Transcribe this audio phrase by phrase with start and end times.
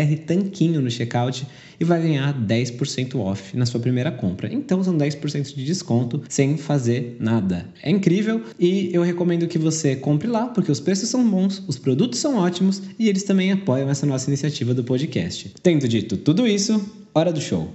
[0.00, 1.46] BR Tanquinho no checkout
[1.78, 4.52] e vai ganhar 10% off na sua primeira compra.
[4.52, 7.66] Então são 10% de desconto sem fazer nada.
[7.82, 11.78] É incrível e eu recomendo que você compre lá porque os preços são bons, os
[11.78, 15.52] produtos são ótimos e eles também apoiam essa nossa iniciativa do podcast.
[15.62, 17.70] Tendo dito tudo isso, hora do show.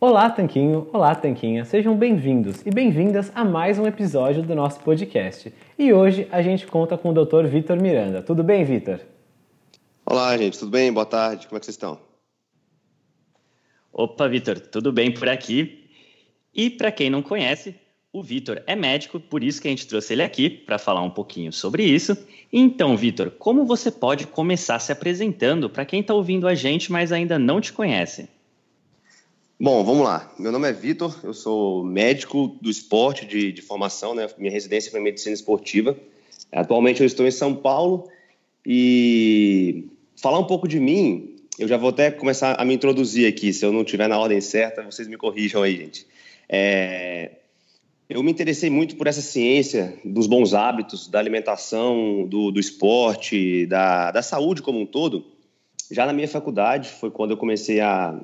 [0.00, 0.88] Olá, Tanquinho!
[0.92, 1.64] Olá, Tanquinha!
[1.64, 5.52] Sejam bem-vindos e bem-vindas a mais um episódio do nosso podcast.
[5.78, 7.46] E hoje a gente conta com o Dr.
[7.46, 8.20] Vitor Miranda.
[8.20, 8.98] Tudo bem, Vitor?
[10.04, 10.92] Olá, gente, tudo bem?
[10.92, 11.96] Boa tarde, como é que vocês estão?
[13.92, 15.88] Opa, Vitor, tudo bem por aqui?
[16.52, 17.76] E para quem não conhece,
[18.12, 21.10] o Vitor é médico, por isso que a gente trouxe ele aqui para falar um
[21.10, 22.16] pouquinho sobre isso.
[22.52, 27.12] Então, Vitor, como você pode começar se apresentando para quem está ouvindo a gente, mas
[27.12, 28.28] ainda não te conhece?
[29.58, 30.34] Bom, vamos lá.
[30.36, 34.28] Meu nome é Vitor, eu sou médico do esporte de, de formação, né?
[34.36, 35.96] Minha residência foi em medicina esportiva.
[36.50, 38.10] Atualmente eu estou em São Paulo
[38.66, 43.52] e falar um pouco de mim, eu já vou até começar a me introduzir aqui.
[43.52, 46.06] Se eu não estiver na ordem certa, vocês me corrijam aí, gente.
[46.48, 47.32] É,
[48.08, 53.66] eu me interessei muito por essa ciência dos bons hábitos, da alimentação, do, do esporte,
[53.66, 55.24] da, da saúde como um todo.
[55.90, 58.18] Já na minha faculdade, foi quando eu comecei a,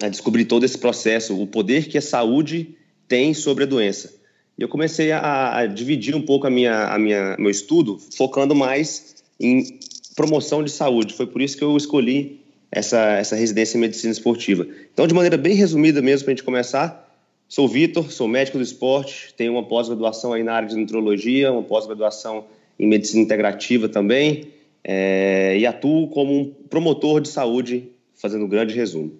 [0.00, 2.76] a descobrir todo esse processo, o poder que a saúde
[3.08, 4.14] tem sobre a doença.
[4.58, 8.54] E eu comecei a, a dividir um pouco a minha, a minha, meu estudo, focando
[8.54, 9.78] mais em
[10.14, 11.14] promoção de saúde.
[11.14, 12.40] Foi por isso que eu escolhi
[12.70, 14.66] essa, essa residência em medicina esportiva.
[14.92, 17.08] Então, de maneira bem resumida mesmo, para a gente começar,
[17.48, 21.62] sou Vitor, sou médico do esporte, tenho uma pós-graduação aí na área de nutrologia, uma
[21.62, 22.44] pós-graduação
[22.78, 24.48] em medicina integrativa também,
[24.84, 29.12] é, e atuo como um promotor de saúde, fazendo um grande resumo.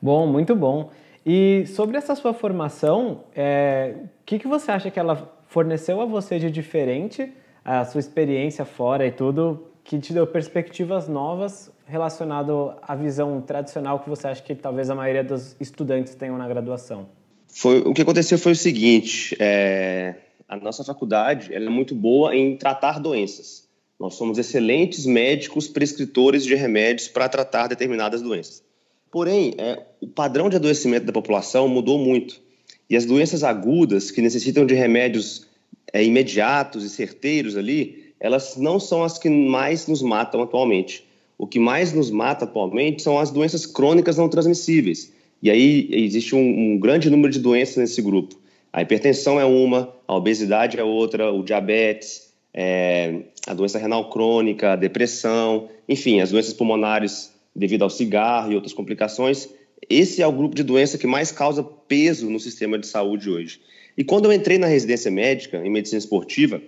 [0.00, 0.90] Bom, muito bom.
[1.24, 6.04] E sobre essa sua formação, é, o que, que você acha que ela forneceu a
[6.04, 7.32] você de diferente
[7.66, 13.98] a sua experiência fora e tudo, que te deu perspectivas novas relacionado à visão tradicional
[13.98, 17.08] que você acha que talvez a maioria dos estudantes tenham na graduação?
[17.48, 20.14] Foi, o que aconteceu foi o seguinte: é,
[20.48, 23.66] a nossa faculdade é muito boa em tratar doenças.
[23.98, 28.62] Nós somos excelentes médicos prescritores de remédios para tratar determinadas doenças.
[29.10, 32.40] Porém, é, o padrão de adoecimento da população mudou muito.
[32.88, 35.48] E as doenças agudas, que necessitam de remédios
[35.92, 41.04] é, imediatos e certeiros ali, elas não são as que mais nos matam atualmente.
[41.38, 45.12] O que mais nos mata atualmente são as doenças crônicas não transmissíveis.
[45.42, 46.40] E aí existe um,
[46.72, 48.36] um grande número de doenças nesse grupo.
[48.72, 54.72] A hipertensão é uma, a obesidade é outra, o diabetes, é, a doença renal crônica,
[54.72, 59.48] a depressão, enfim, as doenças pulmonares devido ao cigarro e outras complicações.
[59.88, 63.60] Esse é o grupo de doença que mais causa peso no sistema de saúde hoje.
[63.96, 66.60] E quando eu entrei na residência médica, em medicina esportiva,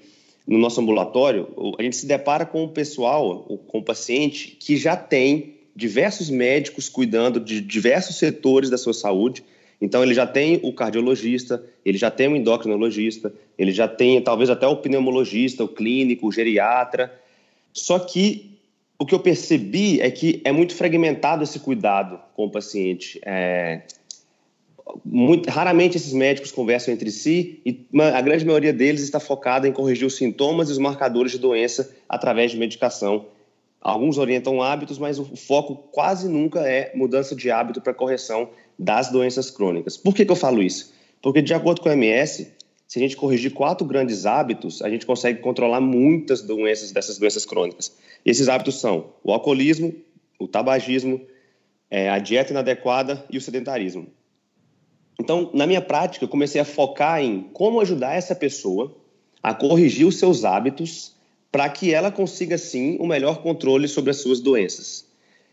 [0.46, 1.48] no nosso ambulatório,
[1.78, 6.88] a gente se depara com o pessoal, com o paciente que já tem diversos médicos
[6.88, 9.44] cuidando de diversos setores da sua saúde.
[9.80, 14.48] Então, ele já tem o cardiologista, ele já tem o endocrinologista, ele já tem talvez
[14.48, 17.12] até o pneumologista, o clínico, o geriatra.
[17.72, 18.58] Só que
[18.98, 23.20] o que eu percebi é que é muito fragmentado esse cuidado com o paciente.
[23.24, 23.82] É,
[25.04, 29.72] muito, raramente esses médicos conversam entre si e a grande maioria deles está focada em
[29.72, 33.26] corrigir os sintomas e os marcadores de doença através de medicação.
[33.80, 39.10] Alguns orientam hábitos, mas o foco quase nunca é mudança de hábito para correção das
[39.10, 39.96] doenças crônicas.
[39.96, 40.92] Por que, que eu falo isso?
[41.22, 42.52] Porque, de acordo com a MS,
[42.86, 47.44] se a gente corrigir quatro grandes hábitos, a gente consegue controlar muitas doenças dessas doenças
[47.44, 47.96] crônicas.
[48.24, 49.94] Esses hábitos são o alcoolismo,
[50.38, 51.20] o tabagismo,
[51.90, 54.06] é, a dieta inadequada e o sedentarismo.
[55.20, 58.94] Então, na minha prática, eu comecei a focar em como ajudar essa pessoa
[59.42, 61.12] a corrigir os seus hábitos
[61.50, 65.06] para que ela consiga, sim, o um melhor controle sobre as suas doenças.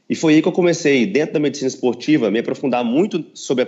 [0.09, 3.67] E foi aí que eu comecei, dentro da medicina esportiva, me aprofundar muito, sobre a,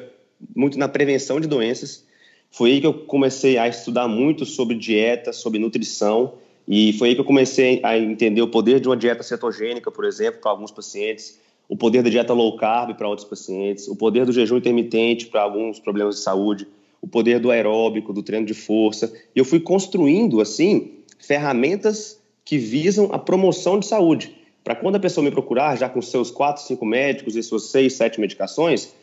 [0.56, 2.06] muito na prevenção de doenças.
[2.52, 6.36] Foi aí que eu comecei a estudar muito sobre dieta, sobre nutrição,
[6.68, 10.06] e foi aí que eu comecei a entender o poder de uma dieta cetogênica, por
[10.06, 14.26] exemplo, para alguns pacientes, o poder da dieta low carb para outros pacientes, o poder
[14.26, 16.68] do jejum intermitente para alguns problemas de saúde,
[17.02, 19.14] o poder do aeróbico, do treino de força.
[19.36, 24.36] E eu fui construindo, assim, ferramentas que visam a promoção de saúde.
[24.64, 27.94] Para quando a pessoa me procurar, já com seus quatro, cinco médicos e suas seis,
[27.94, 28.94] sete medicações,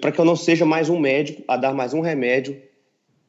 [0.00, 2.60] para que eu não seja mais um médico a dar mais um remédio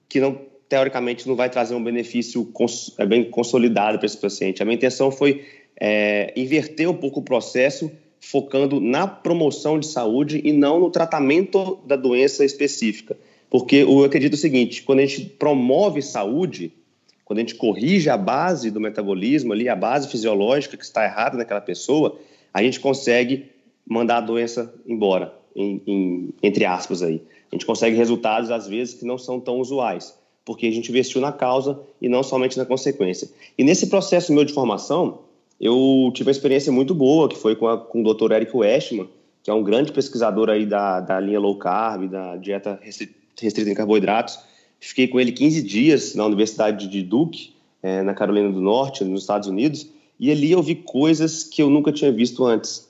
[0.08, 4.62] que não teoricamente não vai trazer um benefício cons é bem consolidado para esse paciente.
[4.62, 5.44] A minha intenção foi
[5.80, 11.80] é, inverter um pouco o processo focando na promoção de saúde e não no tratamento
[11.86, 13.18] da doença específica.
[13.50, 16.72] Porque eu acredito o seguinte: quando a gente promove saúde,
[17.26, 21.38] quando a gente corrige a base do metabolismo ali, a base fisiológica que está errada
[21.38, 22.18] naquela pessoa,
[22.54, 23.46] a gente consegue
[23.88, 27.22] mandar a doença embora, em, em, entre aspas aí.
[27.52, 31.20] A gente consegue resultados, às vezes, que não são tão usuais, porque a gente investiu
[31.20, 33.30] na causa e não somente na consequência.
[33.58, 35.22] E nesse processo meu de formação,
[35.60, 38.32] eu tive uma experiência muito boa, que foi com, a, com o Dr.
[38.32, 39.10] Eric Westman,
[39.44, 43.74] que é um grande pesquisador aí da, da linha low carb, da dieta restrita em
[43.74, 44.40] carboidratos.
[44.80, 47.54] Fiquei com ele 15 dias na Universidade de Duke,
[47.84, 49.90] é, na Carolina do Norte, nos Estados Unidos,
[50.20, 52.88] e ali eu vi coisas que eu nunca tinha visto antes.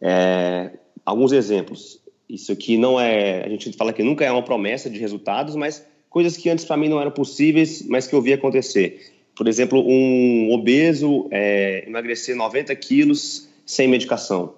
[0.00, 0.72] É,
[1.04, 2.00] alguns exemplos.
[2.28, 5.84] Isso aqui não é, a gente fala que nunca é uma promessa de resultados, mas
[6.08, 9.11] coisas que antes para mim não eram possíveis, mas que eu vi acontecer.
[9.34, 14.54] Por exemplo, um obeso é, emagrecer 90 quilos sem medicação.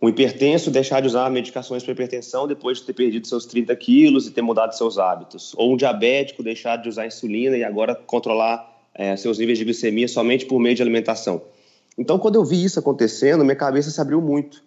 [0.00, 4.26] Um hipertenso deixar de usar medicações para hipertensão depois de ter perdido seus 30 quilos
[4.26, 5.54] e ter mudado seus hábitos.
[5.56, 10.08] Ou um diabético deixar de usar insulina e agora controlar é, seus níveis de glicemia
[10.08, 11.42] somente por meio de alimentação.
[11.96, 14.62] Então, quando eu vi isso acontecendo, minha cabeça se abriu muito.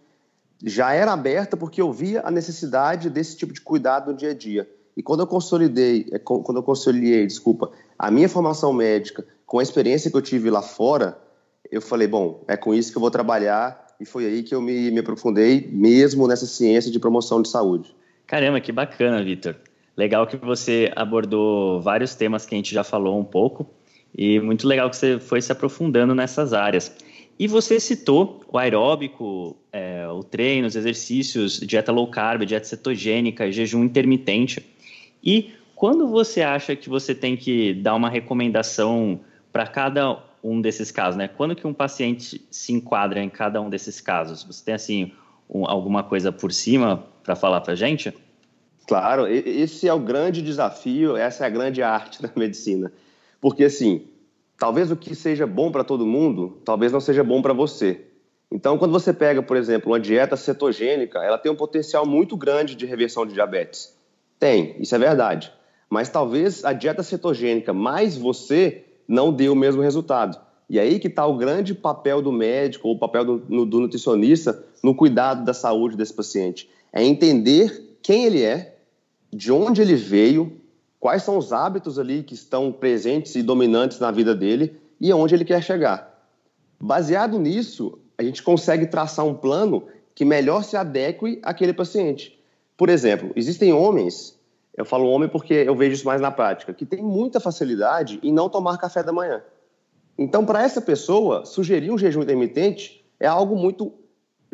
[0.63, 4.33] Já era aberta porque eu via a necessidade desse tipo de cuidado no dia a
[4.33, 4.69] dia.
[4.95, 9.63] E quando eu consolidei, é, quando eu consolidei, desculpa, a minha formação médica com a
[9.63, 11.17] experiência que eu tive lá fora,
[11.71, 14.61] eu falei, bom, é com isso que eu vou trabalhar e foi aí que eu
[14.61, 17.95] me, me aprofundei mesmo nessa ciência de promoção de saúde.
[18.27, 19.55] Caramba, que bacana, Vitor.
[19.95, 23.65] Legal que você abordou vários temas que a gente já falou um pouco
[24.17, 26.91] e muito legal que você foi se aprofundando nessas áreas.
[27.37, 33.51] E você citou o aeróbico, é, o treino, os exercícios, dieta low carb, dieta cetogênica,
[33.51, 34.65] jejum intermitente.
[35.25, 39.19] E quando você acha que você tem que dar uma recomendação
[39.51, 41.27] para cada um desses casos, né?
[41.27, 44.43] Quando que um paciente se enquadra em cada um desses casos?
[44.43, 45.11] Você tem assim
[45.49, 48.13] um, alguma coisa por cima para falar para gente?
[48.87, 52.93] Claro, esse é o grande desafio, essa é a grande arte da medicina,
[53.41, 54.07] porque assim,
[54.59, 58.05] talvez o que seja bom para todo mundo, talvez não seja bom para você.
[58.51, 62.75] Então, quando você pega, por exemplo, uma dieta cetogênica, ela tem um potencial muito grande
[62.75, 63.94] de reversão de diabetes.
[64.39, 65.51] Tem, isso é verdade.
[65.89, 70.39] Mas talvez a dieta cetogênica mais você não dê o mesmo resultado.
[70.69, 74.63] E aí que está o grande papel do médico ou o papel do, do nutricionista
[74.83, 76.69] no cuidado da saúde desse paciente.
[76.91, 78.77] É entender quem ele é,
[79.31, 80.59] de onde ele veio,
[80.99, 85.35] quais são os hábitos ali que estão presentes e dominantes na vida dele e aonde
[85.35, 86.15] ele quer chegar.
[86.79, 92.34] Baseado nisso, a gente consegue traçar um plano que melhor se adeque àquele paciente.
[92.77, 94.37] Por exemplo, existem homens,
[94.75, 98.33] eu falo homem porque eu vejo isso mais na prática, que tem muita facilidade em
[98.33, 99.41] não tomar café da manhã.
[100.17, 103.93] Então, para essa pessoa, sugerir um jejum intermitente é algo muito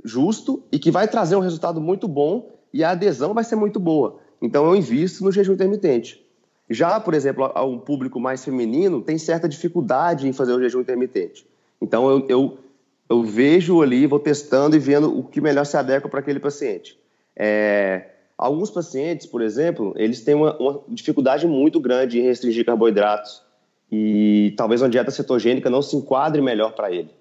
[0.04, 3.80] justo e que vai trazer um resultado muito bom e a adesão vai ser muito
[3.80, 4.20] boa.
[4.42, 6.26] Então, eu invisto no jejum intermitente.
[6.70, 11.46] Já, por exemplo, um público mais feminino tem certa dificuldade em fazer o jejum intermitente.
[11.82, 12.58] Então, eu, eu,
[13.10, 16.98] eu vejo ali, vou testando e vendo o que melhor se adequa para aquele paciente.
[17.36, 18.11] É,
[18.42, 23.44] Alguns pacientes, por exemplo, eles têm uma, uma dificuldade muito grande em restringir carboidratos
[23.92, 27.12] e talvez uma dieta cetogênica não se enquadre melhor para ele.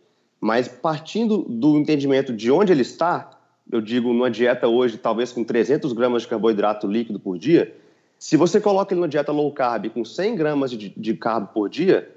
[0.41, 3.39] Mas partindo do entendimento de onde ele está,
[3.71, 7.77] eu digo numa dieta hoje, talvez com 300 gramas de carboidrato líquido por dia,
[8.19, 11.69] se você coloca ele numa dieta low carb com 100 gramas de, de carbo por
[11.69, 12.11] dia,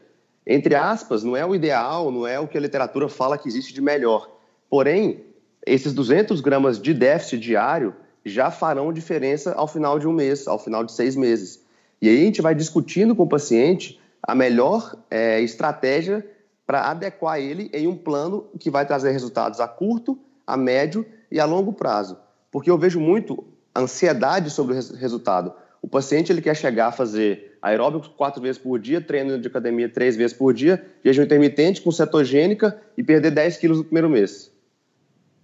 [0.48, 3.74] entre aspas, não é o ideal, não é o que a literatura fala que existe
[3.74, 4.30] de melhor.
[4.70, 5.26] Porém,
[5.68, 7.94] esses 200 gramas de déficit diário
[8.26, 11.62] já farão diferença ao final de um mês, ao final de seis meses.
[12.02, 16.26] E aí a gente vai discutindo com o paciente a melhor é, estratégia
[16.66, 21.40] para adequar ele em um plano que vai trazer resultados a curto, a médio e
[21.40, 22.18] a longo prazo.
[22.52, 23.44] Porque eu vejo muito
[23.76, 25.54] ansiedade sobre o resultado.
[25.82, 29.90] O paciente ele quer chegar a fazer aeróbico quatro vezes por dia, treino de academia
[29.90, 34.53] três vezes por dia, jejum intermitente com cetogênica e perder 10 quilos no primeiro mês.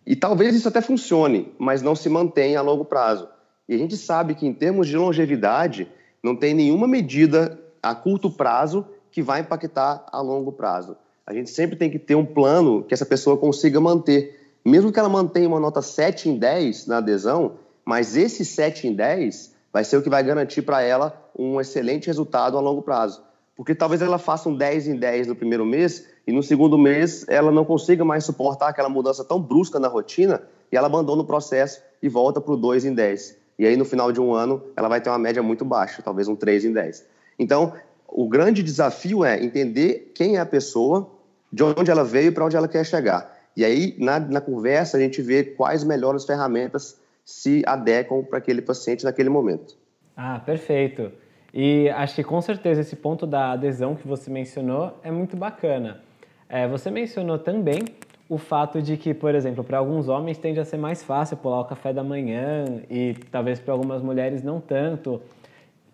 [0.09, 3.29] E talvez isso até funcione, mas não se mantém a longo prazo.
[3.67, 5.87] E a gente sabe que, em termos de longevidade,
[6.23, 10.97] não tem nenhuma medida a curto prazo que vai impactar a longo prazo.
[11.27, 14.55] A gente sempre tem que ter um plano que essa pessoa consiga manter.
[14.65, 18.95] Mesmo que ela mantenha uma nota 7 em 10 na adesão, mas esse 7 em
[18.95, 23.21] 10 vai ser o que vai garantir para ela um excelente resultado a longo prazo.
[23.55, 27.25] Porque talvez ela faça um 10 em 10 no primeiro mês e no segundo mês
[27.27, 31.25] ela não consiga mais suportar aquela mudança tão brusca na rotina e ela abandona o
[31.25, 33.35] processo e volta para o 2 em 10.
[33.57, 36.27] E aí no final de um ano ela vai ter uma média muito baixa, talvez
[36.27, 37.03] um 3 em 10.
[37.39, 37.73] Então,
[38.07, 41.09] o grande desafio é entender quem é a pessoa,
[41.51, 43.35] de onde ela veio e para onde ela quer chegar.
[43.57, 48.61] E aí, na, na conversa, a gente vê quais melhores ferramentas se adequam para aquele
[48.61, 49.75] paciente naquele momento.
[50.15, 51.11] Ah, perfeito.
[51.51, 56.07] E acho que com certeza esse ponto da adesão que você mencionou é muito bacana.
[56.49, 57.83] É, você mencionou também
[58.27, 61.61] o fato de que, por exemplo, para alguns homens tende a ser mais fácil pular
[61.61, 65.21] o café da manhã e talvez para algumas mulheres não tanto.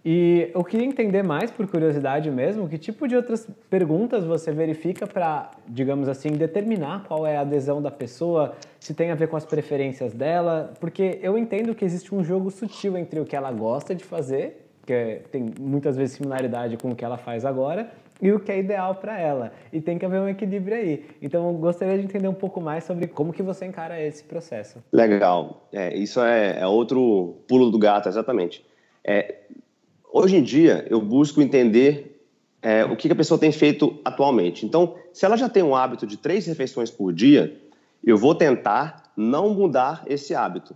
[0.04, 5.08] E eu queria entender mais, por curiosidade mesmo, que tipo de outras perguntas você verifica
[5.08, 9.36] para, digamos assim, determinar qual é a adesão da pessoa, se tem a ver com
[9.36, 13.52] as preferências dela, porque eu entendo que existe um jogo sutil entre o que ela
[13.52, 17.90] gosta de fazer, que tem muitas vezes similaridade com o que ela faz agora,
[18.22, 19.52] e o que é ideal para ela.
[19.72, 21.06] E tem que haver um equilíbrio aí.
[21.22, 24.84] Então, gostaria de entender um pouco mais sobre como que você encara esse processo.
[24.92, 25.68] Legal.
[25.72, 28.66] É, isso é, é, outro pulo do gato, exatamente.
[29.04, 29.36] É,
[30.12, 32.22] hoje em dia, eu busco entender
[32.62, 34.66] é, o que a pessoa tem feito atualmente.
[34.66, 37.56] Então, se ela já tem um hábito de três refeições por dia,
[38.04, 40.76] eu vou tentar não mudar esse hábito,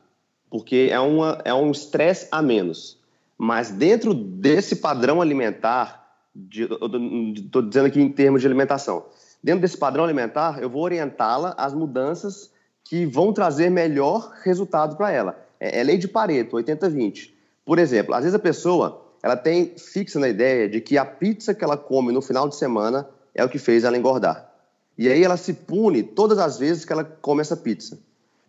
[0.50, 3.00] porque é, uma, é um estresse a menos.
[3.38, 9.06] Mas dentro desse padrão alimentar, estou dizendo aqui em termos de alimentação.
[9.44, 12.52] Dentro desse padrão alimentar, eu vou orientá-la às mudanças
[12.84, 15.40] que vão trazer melhor resultado para ela.
[15.60, 17.32] É, é lei de Pareto, 80-20.
[17.66, 21.54] Por exemplo, às vezes a pessoa ela tem fixa na ideia de que a pizza
[21.54, 24.50] que ela come no final de semana é o que fez ela engordar.
[24.98, 28.00] E aí ela se pune todas as vezes que ela come essa pizza.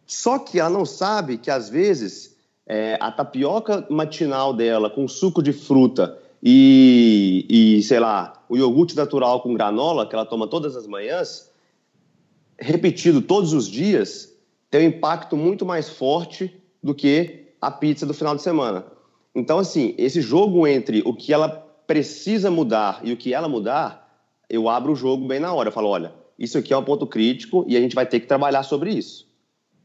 [0.06, 5.42] Só que ela não sabe que às vezes é, a tapioca matinal dela com suco
[5.42, 10.74] de fruta e, e, sei lá, o iogurte natural com granola, que ela toma todas
[10.76, 11.50] as manhãs,
[12.58, 14.34] repetido todos os dias,
[14.70, 18.84] tem um impacto muito mais forte do que a pizza do final de semana.
[19.34, 21.48] Então, assim, esse jogo entre o que ela
[21.86, 25.68] precisa mudar e o que ela mudar, eu abro o jogo bem na hora.
[25.68, 28.26] Eu falo, olha, isso aqui é um ponto crítico e a gente vai ter que
[28.26, 29.28] trabalhar sobre isso.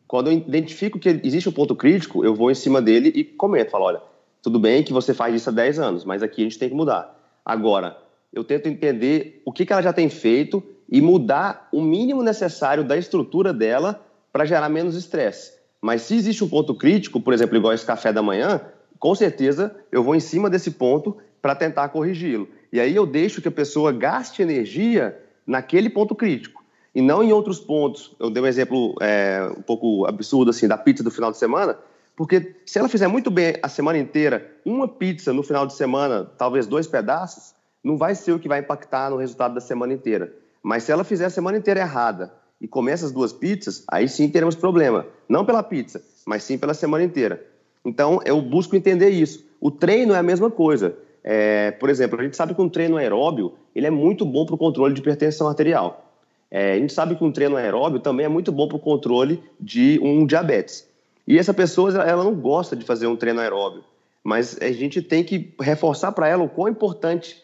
[0.07, 3.71] Quando eu identifico que existe um ponto crítico, eu vou em cima dele e comento,
[3.71, 4.01] falo, olha,
[4.45, 6.75] tudo bem que você faz isso há 10 anos, mas aqui a gente tem que
[6.75, 7.19] mudar.
[7.43, 7.97] Agora,
[8.31, 12.83] eu tento entender o que, que ela já tem feito e mudar o mínimo necessário
[12.83, 15.53] da estrutura dela para gerar menos estresse.
[15.81, 18.61] Mas se existe um ponto crítico, por exemplo, igual esse café da manhã,
[18.99, 22.47] com certeza eu vou em cima desse ponto para tentar corrigi-lo.
[22.71, 27.33] E aí eu deixo que a pessoa gaste energia naquele ponto crítico e não em
[27.33, 28.15] outros pontos.
[28.19, 31.79] Eu dei um exemplo é, um pouco absurdo assim da pizza do final de semana.
[32.15, 36.25] Porque se ela fizer muito bem a semana inteira, uma pizza no final de semana,
[36.37, 37.53] talvez dois pedaços,
[37.83, 40.33] não vai ser o que vai impactar no resultado da semana inteira.
[40.63, 44.29] Mas se ela fizer a semana inteira errada e comer essas duas pizzas, aí sim
[44.29, 45.05] teremos problema.
[45.27, 47.45] Não pela pizza, mas sim pela semana inteira.
[47.83, 49.45] Então, eu busco entender isso.
[49.61, 50.95] O treino é a mesma coisa.
[51.23, 54.55] É, por exemplo, a gente sabe que um treino aeróbio ele é muito bom para
[54.55, 56.05] o controle de hipertensão arterial.
[56.49, 59.43] É, a gente sabe que um treino aeróbio também é muito bom para o controle
[59.59, 60.87] de um diabetes.
[61.27, 63.83] E essa pessoa, ela não gosta de fazer um treino aeróbio,
[64.23, 67.41] mas a gente tem que reforçar para ela o quão importante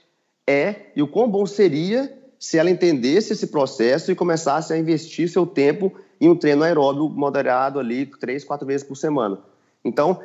[0.47, 5.29] é e o quão bom seria se ela entendesse esse processo e começasse a investir
[5.29, 9.39] seu tempo em um treino aeróbio moderado ali, três, quatro vezes por semana.
[9.83, 10.21] Então,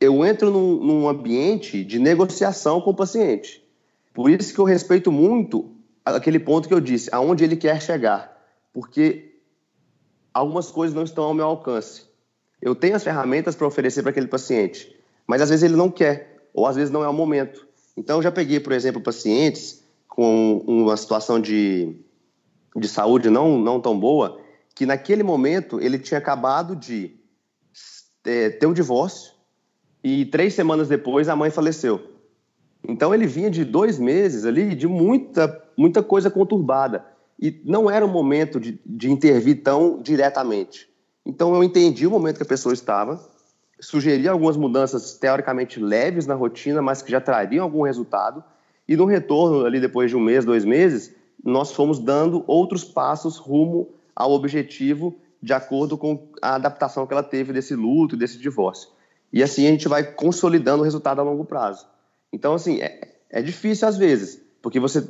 [0.00, 3.62] eu entro num, num ambiente de negociação com o paciente.
[4.12, 5.70] Por isso que eu respeito muito
[6.04, 8.36] aquele ponto que eu disse, aonde ele quer chegar,
[8.72, 9.36] porque
[10.32, 12.02] algumas coisas não estão ao meu alcance.
[12.64, 16.48] Eu tenho as ferramentas para oferecer para aquele paciente, mas às vezes ele não quer,
[16.54, 17.68] ou às vezes não é o momento.
[17.94, 21.94] Então, eu já peguei, por exemplo, pacientes com uma situação de,
[22.74, 24.40] de saúde não, não tão boa,
[24.74, 27.14] que naquele momento ele tinha acabado de
[28.24, 29.34] é, ter um divórcio
[30.02, 32.14] e três semanas depois a mãe faleceu.
[32.88, 37.04] Então ele vinha de dois meses ali de muita, muita coisa conturbada
[37.38, 40.93] e não era o momento de, de intervir tão diretamente.
[41.24, 43.20] Então eu entendi o momento que a pessoa estava,
[43.80, 48.42] sugeri algumas mudanças teoricamente leves na rotina, mas que já trariam algum resultado.
[48.86, 53.38] E no retorno, ali depois de um mês, dois meses, nós fomos dando outros passos
[53.38, 58.88] rumo ao objetivo de acordo com a adaptação que ela teve desse luto, desse divórcio.
[59.32, 61.86] E assim a gente vai consolidando o resultado a longo prazo.
[62.32, 65.06] Então, assim, é, é difícil às vezes, porque você.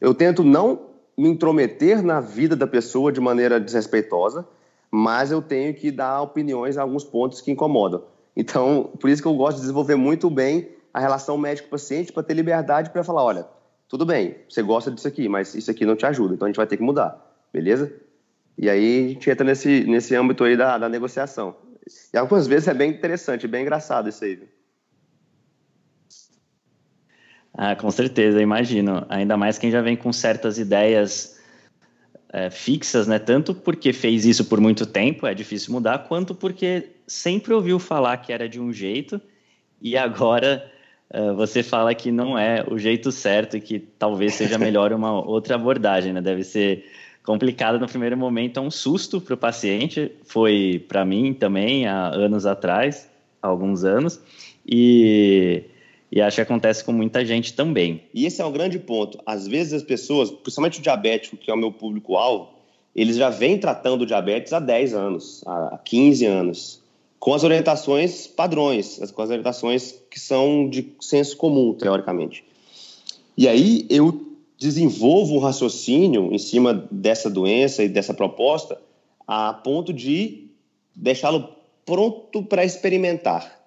[0.00, 4.46] Eu tento não me intrometer na vida da pessoa de maneira desrespeitosa,
[4.90, 8.04] mas eu tenho que dar opiniões a alguns pontos que incomodam.
[8.36, 12.34] Então, por isso que eu gosto de desenvolver muito bem a relação médico-paciente para ter
[12.34, 13.46] liberdade para falar, olha,
[13.88, 16.56] tudo bem, você gosta disso aqui, mas isso aqui não te ajuda, então a gente
[16.56, 17.18] vai ter que mudar,
[17.52, 17.92] beleza?
[18.58, 21.54] E aí a gente entra nesse, nesse âmbito aí da, da negociação.
[22.12, 24.36] E algumas vezes é bem interessante, bem engraçado isso aí.
[24.36, 24.48] Viu?
[27.52, 29.06] Ah, com certeza, imagino.
[29.08, 31.35] Ainda mais quem já vem com certas ideias
[32.32, 33.18] é, fixas, né?
[33.18, 38.16] Tanto porque fez isso por muito tempo, é difícil mudar, quanto porque sempre ouviu falar
[38.18, 39.20] que era de um jeito
[39.80, 40.70] e agora
[41.14, 45.12] uh, você fala que não é o jeito certo e que talvez seja melhor uma
[45.12, 46.20] outra abordagem, né?
[46.20, 46.84] Deve ser
[47.22, 52.08] complicado no primeiro momento, é um susto para o paciente, foi para mim também há
[52.08, 53.10] anos atrás,
[53.42, 54.20] há alguns anos,
[54.64, 55.64] e,
[56.10, 58.02] e acho que acontece com muita gente também.
[58.14, 59.18] E esse é um grande ponto.
[59.26, 62.50] Às vezes as pessoas, principalmente o diabético, que é o meu público-alvo,
[62.94, 66.82] eles já vêm tratando diabetes há 10 anos, há 15 anos,
[67.18, 72.44] com as orientações padrões, com as orientações que são de senso comum, teoricamente.
[73.36, 74.26] E aí eu
[74.58, 78.80] desenvolvo um raciocínio em cima dessa doença e dessa proposta
[79.26, 80.46] a ponto de
[80.94, 81.50] deixá-lo
[81.84, 83.60] pronto para experimentar.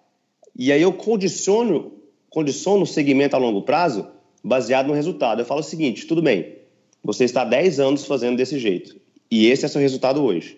[0.58, 1.92] E aí eu condiciono,
[2.30, 4.08] condiciono o segmento a longo prazo
[4.44, 5.42] baseado no resultado.
[5.42, 6.56] Eu falo o seguinte, tudo bem,
[7.04, 8.96] você está 10 anos fazendo desse jeito
[9.30, 10.58] e esse é seu resultado hoje.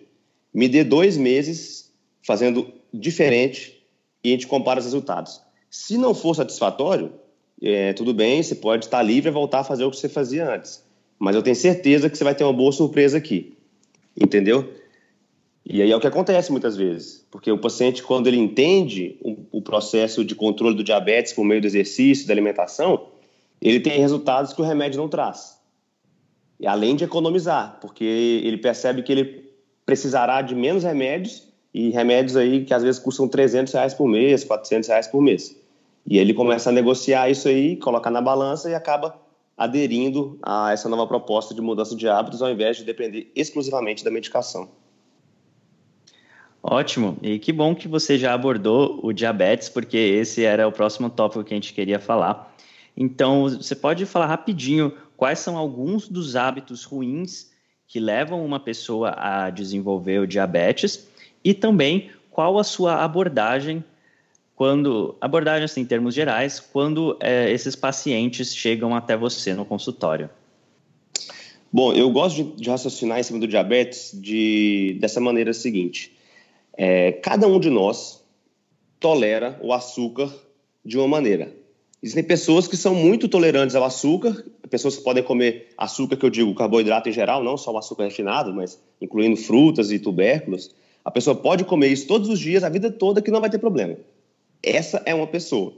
[0.54, 1.92] Me dê dois meses
[2.24, 3.82] fazendo diferente
[4.24, 5.42] e a gente compara os resultados.
[5.70, 7.14] Se não for satisfatório,
[7.62, 10.54] é, tudo bem, você pode estar livre e voltar a fazer o que você fazia
[10.54, 10.84] antes.
[11.18, 13.56] Mas eu tenho certeza que você vai ter uma boa surpresa aqui.
[14.20, 14.74] Entendeu?
[15.66, 19.60] E aí é o que acontece muitas vezes, porque o paciente, quando ele entende o,
[19.60, 23.08] o, processo de controle do diabetes por meio do exercício, da alimentação,
[23.62, 25.60] ele tem resultados que o remédio não traz.
[26.60, 29.52] E além de economizar, porque ele percebe que ele
[29.86, 34.44] precisará de menos remédios e remédios aí que às vezes custam 300 reais por mês,
[34.44, 35.56] 400 reais por mês.
[36.08, 39.16] E ele começa a negociar isso aí, colocar na balança e acaba
[39.56, 44.10] aderindo a essa nova proposta de mudança de hábitos ao invés de depender exclusivamente da
[44.10, 44.81] medicação.
[46.64, 51.10] Ótimo, e que bom que você já abordou o diabetes, porque esse era o próximo
[51.10, 52.56] tópico que a gente queria falar.
[52.96, 57.50] Então, você pode falar rapidinho quais são alguns dos hábitos ruins
[57.88, 61.08] que levam uma pessoa a desenvolver o diabetes
[61.44, 63.84] e também qual a sua abordagem
[64.62, 70.30] quando abordagem assim, em termos gerais, quando é, esses pacientes chegam até você no consultório?
[71.74, 76.16] Bom, eu gosto de, de raciocinar em cima do diabetes de, dessa maneira seguinte:
[76.84, 78.26] é, cada um de nós
[79.00, 80.34] tolera o açúcar
[80.84, 81.56] de uma maneira.
[82.02, 86.30] Existem pessoas que são muito tolerantes ao açúcar, pessoas que podem comer açúcar, que eu
[86.32, 90.74] digo carboidrato em geral, não só o açúcar refinado, mas incluindo frutas e tubérculos.
[91.06, 93.60] A pessoa pode comer isso todos os dias, a vida toda, que não vai ter
[93.60, 93.96] problema.
[94.64, 95.74] Essa é uma pessoa.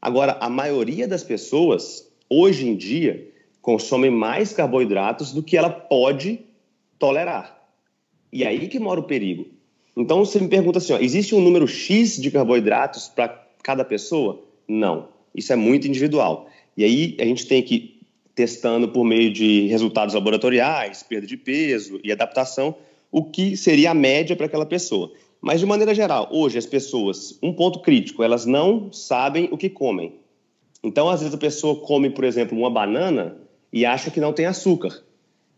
[0.00, 6.40] Agora, a maioria das pessoas, hoje em dia, consome mais carboidratos do que ela pode
[6.98, 7.62] tolerar.
[8.32, 9.51] E aí que mora o perigo.
[9.96, 13.28] Então, você me pergunta assim: ó, existe um número X de carboidratos para
[13.62, 14.42] cada pessoa?
[14.66, 15.08] Não.
[15.34, 16.48] Isso é muito individual.
[16.76, 18.02] E aí a gente tem que ir
[18.34, 22.74] testando por meio de resultados laboratoriais, perda de peso e adaptação,
[23.10, 25.12] o que seria a média para aquela pessoa.
[25.40, 29.68] Mas, de maneira geral, hoje as pessoas, um ponto crítico, elas não sabem o que
[29.68, 30.14] comem.
[30.82, 33.36] Então, às vezes, a pessoa come, por exemplo, uma banana
[33.72, 35.02] e acha que não tem açúcar.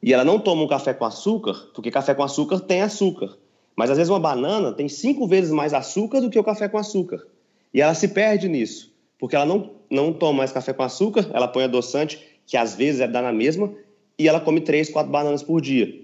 [0.02, 3.36] E ela não toma um café com açúcar, porque café com açúcar tem açúcar.
[3.76, 6.78] Mas, às vezes, uma banana tem cinco vezes mais açúcar do que o café com
[6.78, 7.26] açúcar.
[7.72, 11.48] E ela se perde nisso, porque ela não, não toma mais café com açúcar, ela
[11.48, 13.72] põe adoçante, que às vezes é dar na mesma,
[14.18, 16.02] e ela come três, quatro bananas por dia.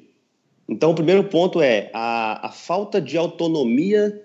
[0.68, 4.20] Então, o primeiro ponto é a, a falta de autonomia,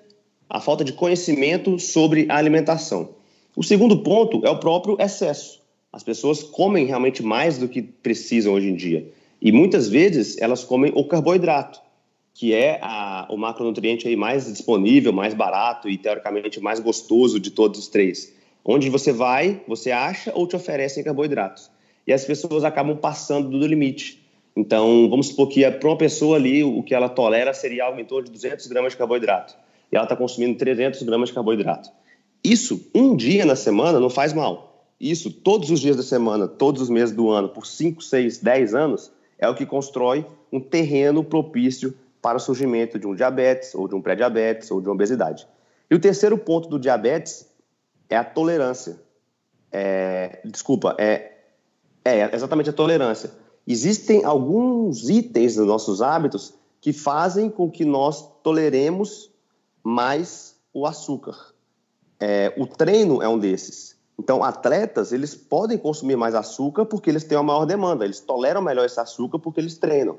[0.50, 3.10] a falta de conhecimento sobre a alimentação.
[3.56, 5.62] O segundo ponto é o próprio excesso.
[5.92, 9.10] As pessoas comem realmente mais do que precisam hoje em dia.
[9.42, 11.80] E muitas vezes elas comem o carboidrato,
[12.36, 17.50] que é a, o macronutriente aí mais disponível, mais barato e teoricamente mais gostoso de
[17.50, 18.36] todos os três.
[18.64, 21.72] Onde você vai, você acha ou te oferecem carboidratos.
[22.06, 24.22] E as pessoas acabam passando do limite.
[24.54, 28.06] Então, vamos supor que para uma pessoa ali, o que ela tolera seria algo em
[28.06, 29.56] torno de 200 gramas de carboidrato.
[29.90, 31.90] E ela está consumindo 300 gramas de carboidrato.
[32.44, 34.90] Isso, um dia na semana, não faz mal.
[35.00, 38.76] Isso, todos os dias da semana, todos os meses do ano, por 5, 6, 10
[38.76, 41.94] anos, é o que constrói um terreno propício
[42.26, 45.48] para o surgimento de um diabetes, ou de um pré-diabetes, ou de uma obesidade.
[45.88, 47.48] E o terceiro ponto do diabetes
[48.10, 49.00] é a tolerância.
[49.72, 51.34] É, desculpa, é,
[52.04, 53.30] é exatamente a tolerância.
[53.68, 59.30] Existem alguns itens nos nossos hábitos que fazem com que nós toleremos
[59.84, 61.54] mais o açúcar.
[62.20, 63.96] É, o treino é um desses.
[64.18, 68.64] Então, atletas, eles podem consumir mais açúcar porque eles têm uma maior demanda, eles toleram
[68.64, 70.18] melhor esse açúcar porque eles treinam.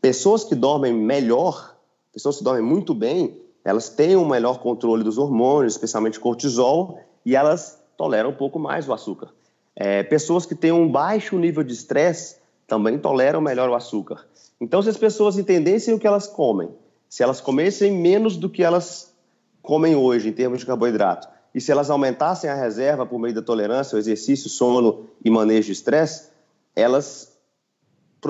[0.00, 1.76] Pessoas que dormem melhor,
[2.12, 7.36] pessoas que dormem muito bem, elas têm um melhor controle dos hormônios, especialmente cortisol, e
[7.36, 9.28] elas toleram um pouco mais o açúcar.
[9.76, 12.36] É, pessoas que têm um baixo nível de estresse,
[12.66, 14.26] também toleram melhor o açúcar.
[14.60, 16.70] Então, se as pessoas entendessem o que elas comem,
[17.08, 19.12] se elas comessem menos do que elas
[19.60, 23.42] comem hoje em termos de carboidrato, e se elas aumentassem a reserva por meio da
[23.42, 26.28] tolerância, o exercício, sono e manejo de estresse,
[26.76, 27.36] elas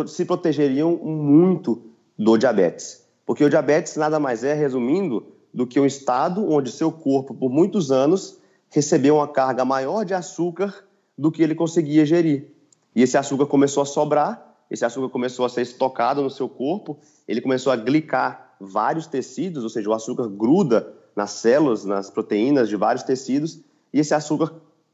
[0.07, 1.83] se protegeriam muito
[2.19, 3.05] do diabetes.
[3.25, 7.51] Porque o diabetes nada mais é, resumindo, do que um estado onde seu corpo, por
[7.51, 10.85] muitos anos, recebeu uma carga maior de açúcar
[11.19, 12.47] do que ele conseguia gerir.
[12.95, 16.99] E esse açúcar começou a sobrar, esse açúcar começou a ser estocado no seu corpo,
[17.27, 22.69] ele começou a glicar vários tecidos, ou seja, o açúcar gruda nas células, nas proteínas
[22.69, 23.61] de vários tecidos,
[23.93, 24.53] e esse açúcar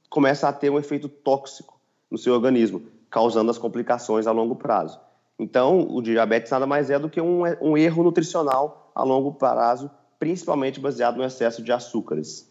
[0.08, 1.78] começa a ter um efeito tóxico
[2.10, 5.00] no seu organismo, causando as complicações a longo prazo.
[5.38, 9.90] Então, o diabetes nada mais é do que um, um erro nutricional a longo prazo,
[10.18, 12.50] principalmente baseado no excesso de açúcares.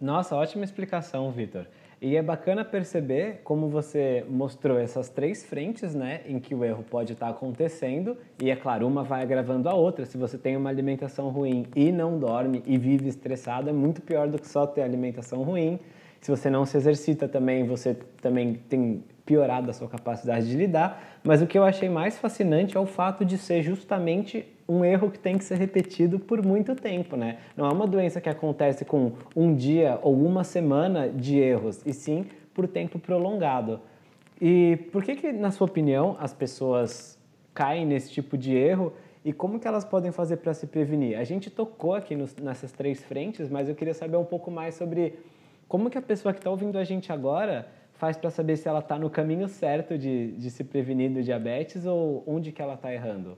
[0.00, 1.66] Nossa, ótima explicação, Vitor.
[2.00, 6.84] E é bacana perceber como você mostrou essas três frentes, né, em que o erro
[6.88, 10.06] pode estar acontecendo, e é claro, uma vai agravando a outra.
[10.06, 14.28] Se você tem uma alimentação ruim e não dorme e vive estressado, é muito pior
[14.28, 15.80] do que só ter alimentação ruim.
[16.20, 21.20] Se você não se exercita também, você também tem piorado a sua capacidade de lidar.
[21.22, 25.10] Mas o que eu achei mais fascinante é o fato de ser justamente um erro
[25.10, 27.38] que tem que ser repetido por muito tempo, né?
[27.56, 31.92] Não é uma doença que acontece com um dia ou uma semana de erros, e
[31.92, 33.80] sim por tempo prolongado.
[34.40, 37.18] E por que, que na sua opinião, as pessoas
[37.54, 38.92] caem nesse tipo de erro
[39.24, 41.18] e como que elas podem fazer para se prevenir?
[41.18, 44.74] A gente tocou aqui nos, nessas três frentes, mas eu queria saber um pouco mais
[44.74, 45.14] sobre
[45.68, 48.78] como que a pessoa que está ouvindo a gente agora faz para saber se ela
[48.78, 52.92] está no caminho certo de, de se prevenir do diabetes ou onde que ela está
[52.92, 53.36] errando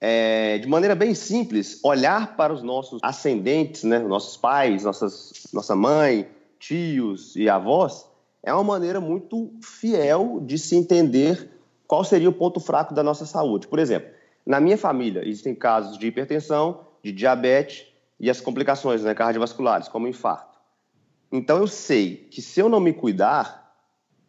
[0.00, 5.74] é, de maneira bem simples, olhar para os nossos ascendentes, né, nossos pais, nossas, nossa
[5.74, 8.06] mãe, tios e avós,
[8.42, 11.50] é uma maneira muito fiel de se entender
[11.86, 13.66] qual seria o ponto fraco da nossa saúde.
[13.66, 14.10] Por exemplo,
[14.46, 17.86] na minha família existem casos de hipertensão, de diabetes
[18.20, 20.47] e as complicações né, cardiovasculares, como infarto.
[21.30, 23.74] Então eu sei que se eu não me cuidar,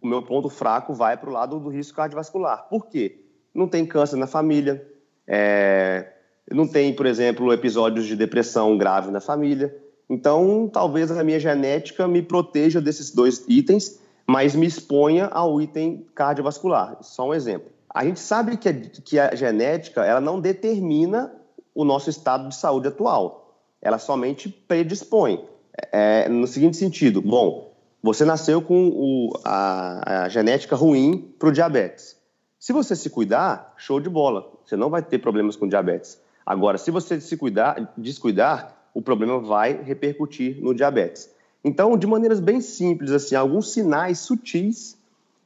[0.01, 2.67] o meu ponto fraco vai para o lado do risco cardiovascular.
[2.69, 3.25] Por quê?
[3.53, 4.85] Não tem câncer na família,
[5.27, 6.13] é,
[6.51, 9.75] não tem, por exemplo, episódios de depressão grave na família.
[10.09, 16.05] Então, talvez a minha genética me proteja desses dois itens, mas me exponha ao item
[16.15, 16.97] cardiovascular.
[17.01, 17.69] Só um exemplo.
[17.93, 21.31] A gente sabe que a, que a genética ela não determina
[21.73, 23.55] o nosso estado de saúde atual.
[23.81, 25.45] Ela somente predispõe.
[25.91, 31.51] É, no seguinte sentido, bom, você nasceu com o, a, a genética ruim para o
[31.51, 32.17] diabetes.
[32.59, 36.19] Se você se cuidar, show de bola, você não vai ter problemas com diabetes.
[36.45, 41.29] Agora, se você se cuidar, descuidar, o problema vai repercutir no diabetes.
[41.63, 44.97] Então, de maneiras bem simples, assim, alguns sinais sutis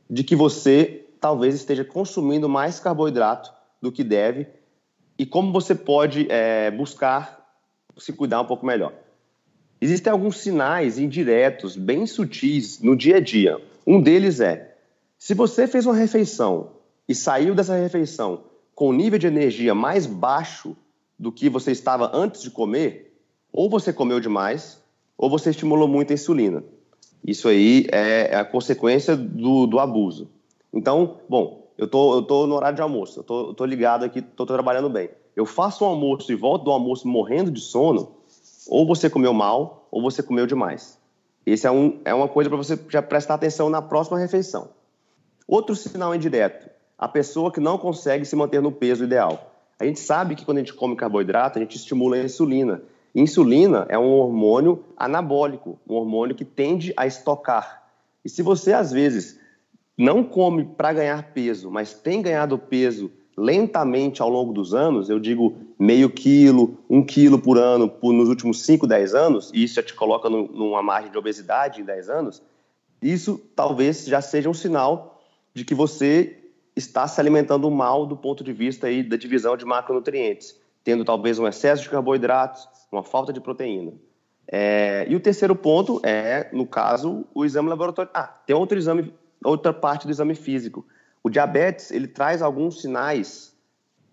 [0.10, 4.48] de que você talvez esteja consumindo mais carboidrato do que deve
[5.18, 7.44] e como você pode é, buscar
[7.98, 8.94] se cuidar um pouco melhor.
[9.84, 13.62] Existem alguns sinais indiretos, bem sutis, no dia a dia.
[13.86, 14.78] Um deles é:
[15.20, 16.70] se você fez uma refeição
[17.06, 20.74] e saiu dessa refeição com um nível de energia mais baixo
[21.20, 23.14] do que você estava antes de comer,
[23.52, 24.82] Ou você comeu demais,
[25.18, 26.64] ou você estimulou muito a insulina.
[27.22, 30.30] Isso aí é, a consequência do, do abuso.
[30.74, 34.06] Então, bom, eu tô, eu tô no horário de almoço, eu tô, eu tô ligado
[34.06, 35.10] aqui, tô, tô trabalhando bem.
[35.36, 38.23] Eu faço um almoço e volto do almoço morrendo de sono,
[38.68, 41.00] ou você comeu mal, ou você comeu demais.
[41.46, 44.70] Esse é, um, é uma coisa para você já prestar atenção na próxima refeição.
[45.48, 49.52] Outro sinal indireto, a pessoa que não consegue se manter no peso ideal.
[49.80, 52.82] A gente sabe que quando a gente come carboidrato, a gente estimula a insulina.
[53.14, 57.84] Insulina é um hormônio anabólico, um hormônio que tende a estocar.
[58.24, 59.40] E se você, às vezes,
[59.98, 65.20] não come para ganhar peso, mas tem ganhado peso lentamente ao longo dos anos, eu
[65.20, 69.76] digo meio quilo, um quilo por ano por, nos últimos 5, 10 anos, e isso
[69.76, 72.42] já te coloca no, numa margem de obesidade em 10 anos,
[73.02, 75.22] isso talvez já seja um sinal
[75.54, 76.38] de que você
[76.76, 81.38] está se alimentando mal do ponto de vista aí da divisão de macronutrientes, tendo talvez
[81.38, 83.94] um excesso de carboidratos, uma falta de proteína.
[84.48, 88.12] É, e o terceiro ponto é, no caso, o exame laboratorial.
[88.14, 90.86] Ah, tem outro exame, outra parte do exame físico.
[91.24, 93.56] O diabetes ele traz alguns sinais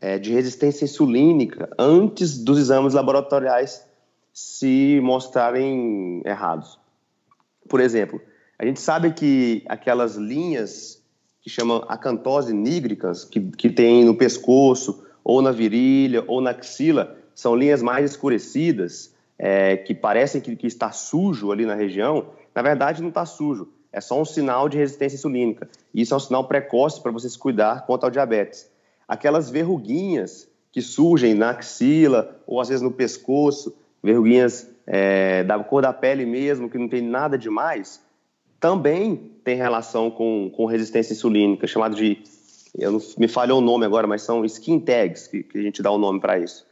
[0.00, 3.84] é, de resistência insulínica antes dos exames laboratoriais
[4.32, 6.78] se mostrarem errados.
[7.68, 8.20] Por exemplo,
[8.58, 11.02] a gente sabe que aquelas linhas
[11.42, 17.16] que chamam acantose nígricas, que, que tem no pescoço, ou na virilha, ou na axila,
[17.34, 22.62] são linhas mais escurecidas, é, que parecem que, que está sujo ali na região, na
[22.62, 25.68] verdade não está sujo, é só um sinal de resistência insulínica.
[25.92, 28.70] Isso é um sinal precoce para você se cuidar contra o diabetes.
[29.06, 35.82] Aquelas verruguinhas que surgem na axila ou às vezes no pescoço, verruguinhas é, da cor
[35.82, 38.00] da pele mesmo, que não tem nada demais,
[38.60, 42.22] também tem relação com, com resistência insulínica, chamado de,
[42.78, 45.82] eu não, me falhou o nome agora, mas são skin tags que, que a gente
[45.82, 46.66] dá o nome para isso.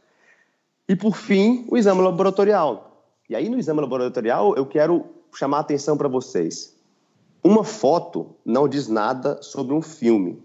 [0.87, 3.05] E, por fim, o exame laboratorial.
[3.29, 5.05] E aí, no exame laboratorial, eu quero
[5.35, 6.75] chamar a atenção para vocês.
[7.43, 10.41] Uma foto não diz nada sobre um filme.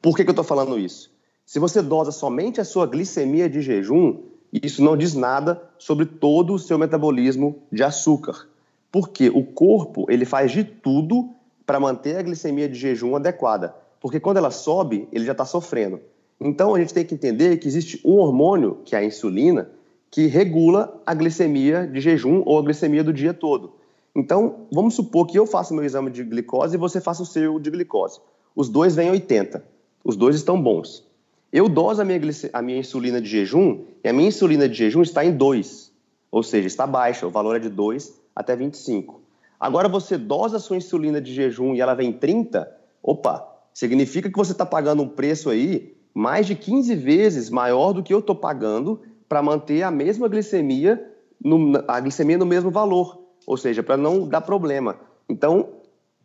[0.00, 1.10] Por que, que eu estou falando isso?
[1.44, 4.20] Se você dosa somente a sua glicemia de jejum,
[4.52, 8.46] isso não diz nada sobre todo o seu metabolismo de açúcar.
[8.92, 11.30] Porque o corpo ele faz de tudo
[11.66, 13.74] para manter a glicemia de jejum adequada.
[14.00, 16.00] Porque quando ela sobe, ele já está sofrendo.
[16.40, 19.68] Então a gente tem que entender que existe um hormônio, que é a insulina,
[20.10, 23.81] que regula a glicemia de jejum ou a glicemia do dia todo.
[24.14, 27.58] Então, vamos supor que eu faça meu exame de glicose e você faça o seu
[27.58, 28.20] de glicose.
[28.54, 29.64] Os dois vêm 80.
[30.04, 31.06] Os dois estão bons.
[31.52, 32.20] Eu doso a minha,
[32.52, 35.92] a minha insulina de jejum e a minha insulina de jejum está em 2.
[36.30, 37.26] Ou seja, está baixa.
[37.26, 39.20] O valor é de 2 até 25.
[39.58, 42.70] Agora você dosa a sua insulina de jejum e ela vem 30.
[43.02, 48.02] Opa, significa que você está pagando um preço aí mais de 15 vezes maior do
[48.02, 51.02] que eu estou pagando para manter a mesma glicemia,
[51.42, 54.96] no, a glicemia no mesmo valor, ou seja, para não dar problema.
[55.28, 55.68] Então,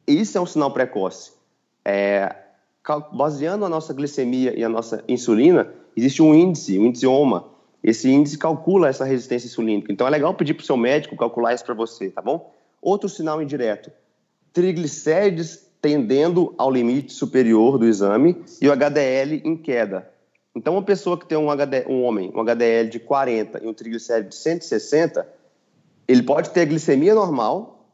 [0.08, 1.32] isso é um sinal precoce.
[1.84, 2.36] É,
[3.14, 7.46] baseando a nossa glicemia e a nossa insulina, existe um índice, um índice OMA.
[7.84, 9.92] Esse índice calcula essa resistência insulínica.
[9.92, 12.54] Então, é legal pedir para o seu médico calcular isso para você, tá bom?
[12.82, 13.92] Outro sinal indireto:
[14.54, 20.10] triglicérides tendendo ao limite superior do exame e o HDL em queda.
[20.56, 23.74] Então, uma pessoa que tem um, HD, um homem, um HDL de 40 e um
[23.74, 25.28] triglicéride de 160,
[26.08, 27.92] ele pode ter glicemia normal,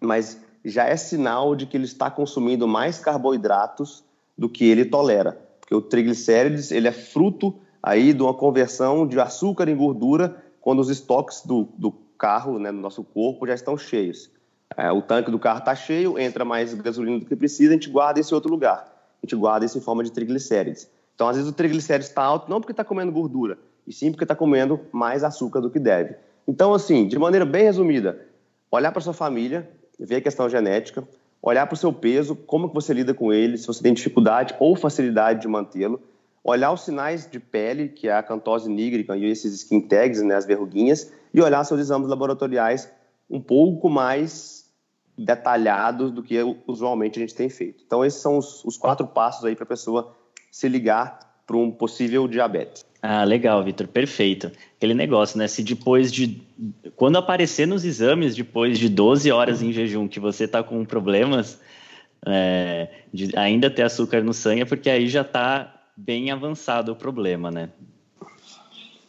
[0.00, 4.02] mas já é sinal de que ele está consumindo mais carboidratos
[4.36, 9.20] do que ele tolera, porque o triglicérides ele é fruto aí de uma conversão de
[9.20, 13.76] açúcar em gordura quando os estoques do, do carro, né, do nosso corpo, já estão
[13.76, 14.30] cheios.
[14.76, 17.90] É, o tanque do carro está cheio, entra mais gasolina do que precisa, a gente
[17.90, 18.90] guarda esse outro lugar.
[19.22, 20.90] A gente guarda isso em forma de triglicérides.
[21.14, 24.24] Então, às vezes, o triglicérides está alto não porque está comendo gordura, e sim porque
[24.24, 26.16] está comendo mais açúcar do que deve.
[26.46, 28.26] Então, assim, de maneira bem resumida,
[28.70, 31.06] olhar para sua família, ver a questão genética,
[31.40, 34.54] olhar para o seu peso, como que você lida com ele, se você tem dificuldade
[34.58, 36.00] ou facilidade de mantê-lo,
[36.42, 40.34] olhar os sinais de pele, que é a cantose nígrica e esses skin tags, né,
[40.34, 42.88] as verruguinhas, e olhar seus exames laboratoriais
[43.30, 44.70] um pouco mais
[45.16, 47.82] detalhados do que usualmente a gente tem feito.
[47.86, 50.14] Então, esses são os, os quatro passos aí para a pessoa
[50.50, 52.84] se ligar para um possível diabetes.
[53.06, 54.50] Ah, legal, Vitor, perfeito.
[54.78, 55.46] Aquele negócio, né?
[55.46, 56.40] Se depois de.
[56.96, 61.60] Quando aparecer nos exames, depois de 12 horas em jejum, que você está com problemas
[62.24, 66.96] é, de ainda ter açúcar no sangue, é porque aí já está bem avançado o
[66.96, 67.68] problema, né?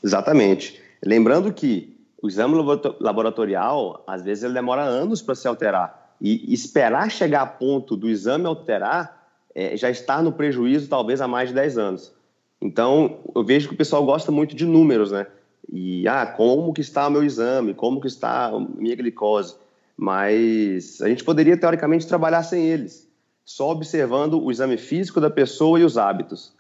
[0.04, 0.78] Exatamente.
[1.02, 2.54] Lembrando que o exame
[3.00, 6.18] laboratorial, às vezes, ele demora anos para se alterar.
[6.20, 11.30] E esperar chegar a ponto do exame alterar é, já está no prejuízo, talvez, há
[11.30, 12.16] mais de 10 anos.
[12.62, 15.28] Então, eu vejo que o pessoal gosta muito de números, né?
[15.72, 19.56] e ah, como que está o meu exame, como que está a minha glicose,
[19.98, 23.10] mas a gente poderia teoricamente trabalhar sem eles,
[23.44, 26.54] só observando o exame físico da pessoa e os hábitos.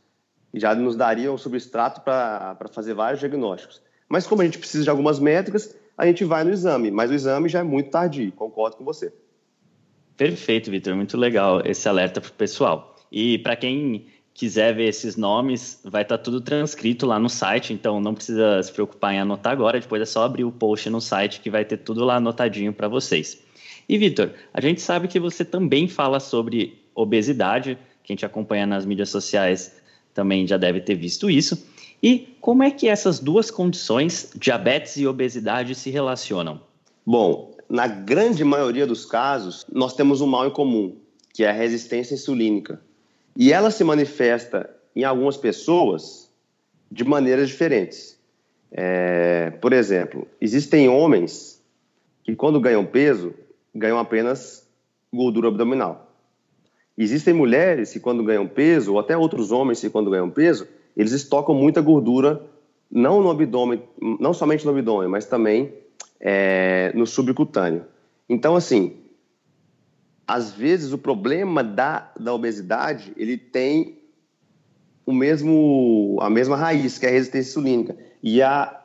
[0.53, 3.81] E já nos daria um substrato para fazer vários diagnósticos.
[4.07, 7.13] Mas como a gente precisa de algumas métricas, a gente vai no exame, mas o
[7.13, 9.13] exame já é muito tardio, concordo com você.
[10.15, 12.95] Perfeito, Vitor, muito legal esse alerta para o pessoal.
[13.11, 17.73] E para quem quiser ver esses nomes, vai estar tá tudo transcrito lá no site,
[17.73, 20.99] então não precisa se preocupar em anotar agora, depois é só abrir o post no
[20.99, 23.41] site que vai ter tudo lá anotadinho para vocês.
[23.87, 28.85] E Vitor, a gente sabe que você também fala sobre obesidade, quem te acompanha nas
[28.85, 29.77] mídias sociais
[30.13, 31.65] também já deve ter visto isso.
[32.03, 36.59] E como é que essas duas condições, diabetes e obesidade, se relacionam?
[37.05, 40.97] Bom, na grande maioria dos casos, nós temos um mal em comum,
[41.33, 42.81] que é a resistência insulínica.
[43.35, 46.31] E ela se manifesta em algumas pessoas
[46.89, 48.17] de maneiras diferentes.
[48.71, 51.61] É, por exemplo, existem homens
[52.23, 53.33] que, quando ganham peso,
[53.73, 54.67] ganham apenas
[55.13, 56.11] gordura abdominal.
[56.97, 61.11] Existem mulheres que, quando ganham peso, ou até outros homens que, quando ganham peso, eles
[61.11, 62.41] estocam muita gordura,
[62.89, 63.81] não no abdômen,
[64.19, 65.73] não somente no abdômen, mas também
[66.19, 67.83] é, no subcutâneo.
[68.29, 68.95] Então, assim,
[70.27, 73.99] às vezes o problema da, da obesidade ele tem
[75.05, 77.95] o mesmo a mesma raiz que é a resistência insulínica.
[78.23, 78.81] E a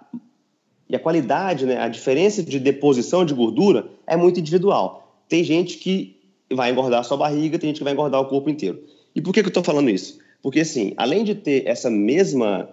[0.88, 5.22] e a qualidade né a diferença de deposição de gordura é muito individual.
[5.28, 6.20] Tem gente que
[6.52, 8.82] vai engordar a sua barriga tem gente que vai engordar o corpo inteiro.
[9.14, 10.18] E por que, que eu estou falando isso?
[10.42, 12.68] Porque assim além de ter essa mesma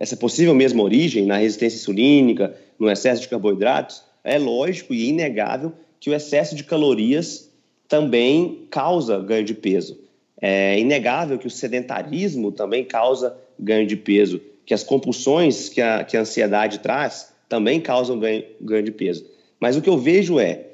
[0.00, 5.72] essa possível mesma origem na resistência insulínica no excesso de carboidratos é lógico e inegável
[6.00, 7.47] que o excesso de calorias
[7.88, 9.98] também causa ganho de peso.
[10.40, 16.04] É inegável que o sedentarismo também causa ganho de peso, que as compulsões que a,
[16.04, 19.26] que a ansiedade traz também causam ganho, ganho de peso.
[19.58, 20.66] Mas o que eu vejo é,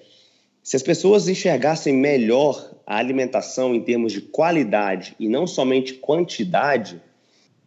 [0.63, 7.01] se as pessoas enxergassem melhor a alimentação em termos de qualidade e não somente quantidade,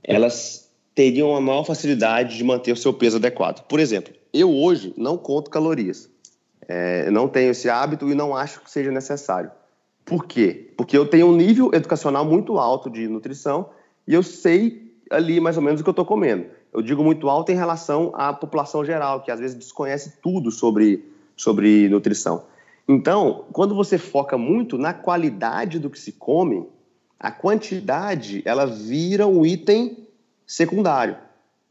[0.04, 3.66] elas teriam uma maior facilidade de manter o seu peso adequado.
[3.68, 6.10] Por exemplo, eu hoje não conto calorias.
[6.68, 9.50] É, não tenho esse hábito e não acho que seja necessário.
[10.04, 10.74] Por quê?
[10.78, 13.70] Porque eu tenho um nível educacional muito alto de nutrição
[14.08, 16.46] e eu sei ali mais ou menos o que eu estou comendo.
[16.74, 21.06] Eu digo muito alto em relação à população geral, que às vezes desconhece tudo sobre,
[21.36, 22.44] sobre nutrição.
[22.88, 26.68] Então, quando você foca muito na qualidade do que se come,
[27.20, 30.08] a quantidade ela vira um item
[30.46, 31.18] secundário.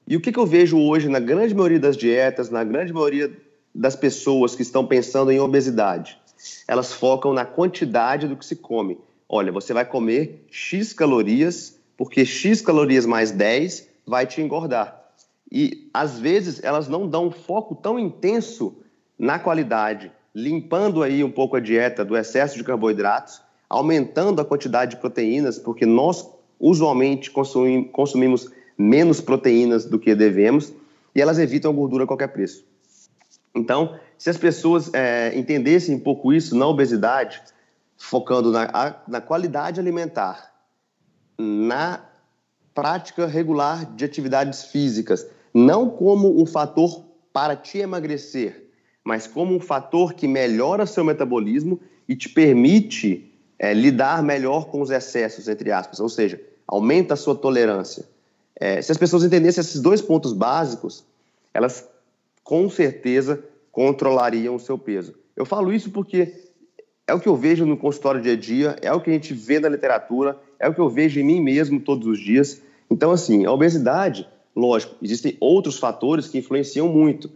[0.07, 3.31] E o que, que eu vejo hoje na grande maioria das dietas, na grande maioria
[3.77, 6.19] das pessoas que estão pensando em obesidade.
[6.67, 8.99] Elas focam na quantidade do que se come.
[9.29, 15.05] Olha, você vai comer X calorias, porque X calorias mais 10 vai te engordar.
[15.51, 18.77] E às vezes elas não dão um foco tão intenso
[19.19, 24.93] na qualidade, limpando aí um pouco a dieta do excesso de carboidratos, aumentando a quantidade
[24.93, 30.73] de proteínas, porque nós usualmente consumimos menos proteínas do que devemos,
[31.15, 32.66] e elas evitam a gordura a qualquer preço.
[33.57, 37.43] Então, se as pessoas é, entendessem um pouco isso na obesidade,
[37.97, 40.53] focando na, a, na qualidade alimentar,
[41.39, 42.05] na
[42.75, 48.69] prática regular de atividades físicas, não como um fator para te emagrecer,
[49.03, 54.83] mas como um fator que melhora seu metabolismo e te permite é, lidar melhor com
[54.83, 56.39] os excessos, entre aspas, ou seja,
[56.69, 58.05] aumenta a sua tolerância.
[58.55, 61.05] É, se as pessoas entendessem esses dois pontos básicos,
[61.55, 61.89] elas
[62.47, 65.17] com certeza controlariam o seu peso.
[65.35, 66.33] Eu falo isso porque
[67.05, 69.35] é o que eu vejo no consultório dia a dia, é o que a gente
[69.35, 72.63] vê na literatura, é o que eu vejo em mim mesmo todos os dias.
[72.89, 77.29] Então, assim, a obesidade, lógico, existem outros fatores que influenciam muito.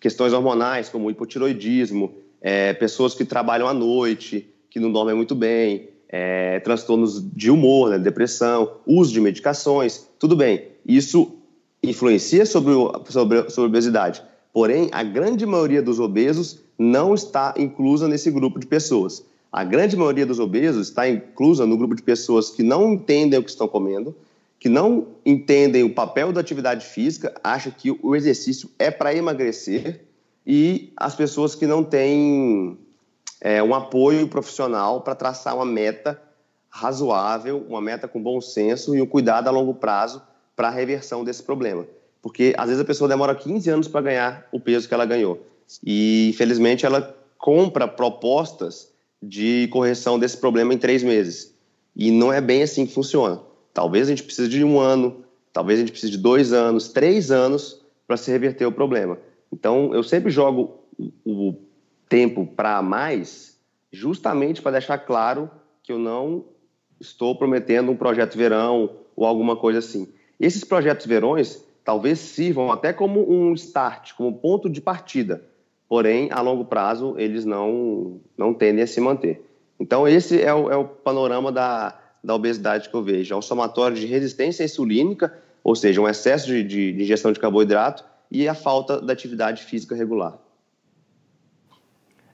[0.00, 5.88] Questões hormonais, como hipotiroidismo, é, pessoas que trabalham à noite, que não dormem muito bem,
[6.08, 10.68] é, transtornos de humor, né, depressão, uso de medicações, tudo bem.
[10.86, 11.36] Isso
[11.82, 12.72] influencia sobre,
[13.10, 14.22] sobre, sobre a obesidade.
[14.52, 19.24] Porém, a grande maioria dos obesos não está inclusa nesse grupo de pessoas.
[19.50, 23.42] A grande maioria dos obesos está inclusa no grupo de pessoas que não entendem o
[23.42, 24.14] que estão comendo,
[24.58, 30.00] que não entendem o papel da atividade física, acham que o exercício é para emagrecer,
[30.46, 32.78] e as pessoas que não têm
[33.40, 36.20] é, um apoio profissional para traçar uma meta
[36.68, 40.22] razoável, uma meta com bom senso e um cuidado a longo prazo
[40.56, 41.86] para a reversão desse problema.
[42.22, 45.44] Porque às vezes a pessoa demora 15 anos para ganhar o peso que ela ganhou.
[45.84, 51.52] E infelizmente ela compra propostas de correção desse problema em três meses.
[51.94, 53.40] E não é bem assim que funciona.
[53.74, 57.30] Talvez a gente precise de um ano, talvez a gente precise de dois anos, três
[57.30, 59.18] anos para se reverter o problema.
[59.52, 60.78] Então, eu sempre jogo
[61.24, 61.54] o
[62.08, 63.58] tempo para mais,
[63.90, 65.50] justamente para deixar claro
[65.82, 66.44] que eu não
[67.00, 70.08] estou prometendo um projeto verão ou alguma coisa assim.
[70.38, 75.42] Esses projetos verões talvez sirvam até como um start, como ponto de partida,
[75.88, 79.44] porém, a longo prazo, eles não, não tendem a se manter.
[79.78, 83.34] Então, esse é o, é o panorama da, da obesidade que eu vejo.
[83.34, 87.40] É um somatório de resistência insulínica, ou seja, um excesso de, de, de ingestão de
[87.40, 90.38] carboidrato e a falta da atividade física regular.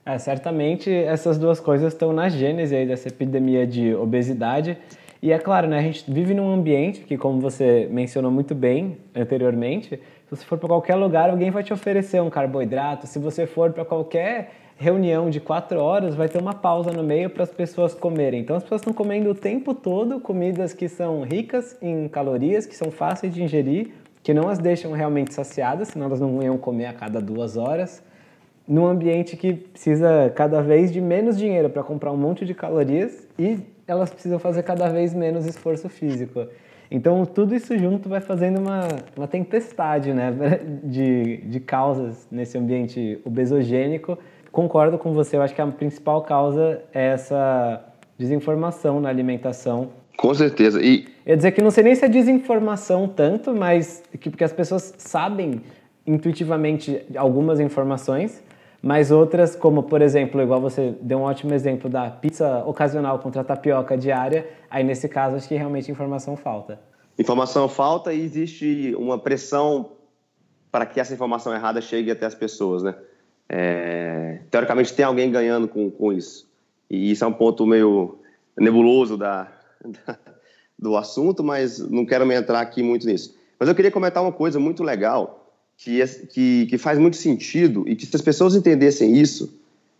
[0.05, 4.77] É, certamente essas duas coisas estão na gênese aí dessa epidemia de obesidade.
[5.21, 8.97] E é claro, né, a gente vive num ambiente que, como você mencionou muito bem
[9.13, 13.05] anteriormente, se você for para qualquer lugar, alguém vai te oferecer um carboidrato.
[13.05, 17.29] Se você for para qualquer reunião de quatro horas, vai ter uma pausa no meio
[17.29, 18.39] para as pessoas comerem.
[18.39, 22.75] Então as pessoas estão comendo o tempo todo comidas que são ricas em calorias, que
[22.75, 23.91] são fáceis de ingerir,
[24.23, 28.01] que não as deixam realmente saciadas, senão elas não iam comer a cada duas horas
[28.69, 33.27] num ambiente que precisa cada vez de menos dinheiro para comprar um monte de calorias
[33.37, 33.57] e
[33.91, 36.47] elas precisam fazer cada vez menos esforço físico.
[36.91, 40.33] Então, tudo isso junto vai fazendo uma, uma tempestade né,
[40.83, 44.17] de, de causas nesse ambiente obesogênico.
[44.51, 47.85] Concordo com você, eu acho que a principal causa é essa
[48.17, 49.89] desinformação na alimentação.
[50.17, 50.81] Com certeza.
[50.81, 51.07] E...
[51.25, 54.51] Eu ia dizer que não sei nem se é desinformação tanto, mas que, porque as
[54.51, 55.61] pessoas sabem
[56.05, 58.43] intuitivamente algumas informações,
[58.81, 63.43] mas outras, como por exemplo, igual você deu um ótimo exemplo da pizza ocasional contra
[63.43, 66.79] tapioca diária, aí nesse caso acho que realmente informação falta.
[67.17, 69.91] Informação falta e existe uma pressão
[70.71, 72.95] para que essa informação errada chegue até as pessoas, né?
[73.49, 76.47] É, teoricamente tem alguém ganhando com, com isso.
[76.89, 78.19] E isso é um ponto meio
[78.57, 79.51] nebuloso da,
[79.83, 80.17] da,
[80.77, 83.35] do assunto, mas não quero me entrar aqui muito nisso.
[83.59, 85.38] Mas eu queria comentar uma coisa muito legal
[85.79, 89.57] que, que, que faz muito sentido e que se as pessoas entendessem isso,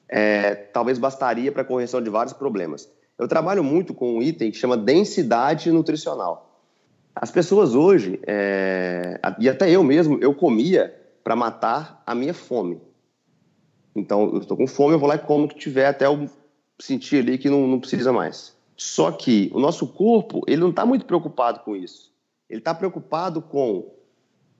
[0.10, 2.90] é, talvez bastaria para correção de vários problemas.
[3.18, 6.62] Eu trabalho muito com um item que chama densidade nutricional.
[7.16, 12.82] As pessoas hoje, é, e até eu mesmo, eu comia para matar a minha fome.
[13.96, 16.30] Então, eu estou com fome, eu vou lá e como o que tiver até eu
[16.78, 18.54] sentir ali que não, não precisa mais.
[18.76, 22.12] Só que o nosso corpo, ele não está muito preocupado com isso.
[22.50, 23.94] Ele está preocupado com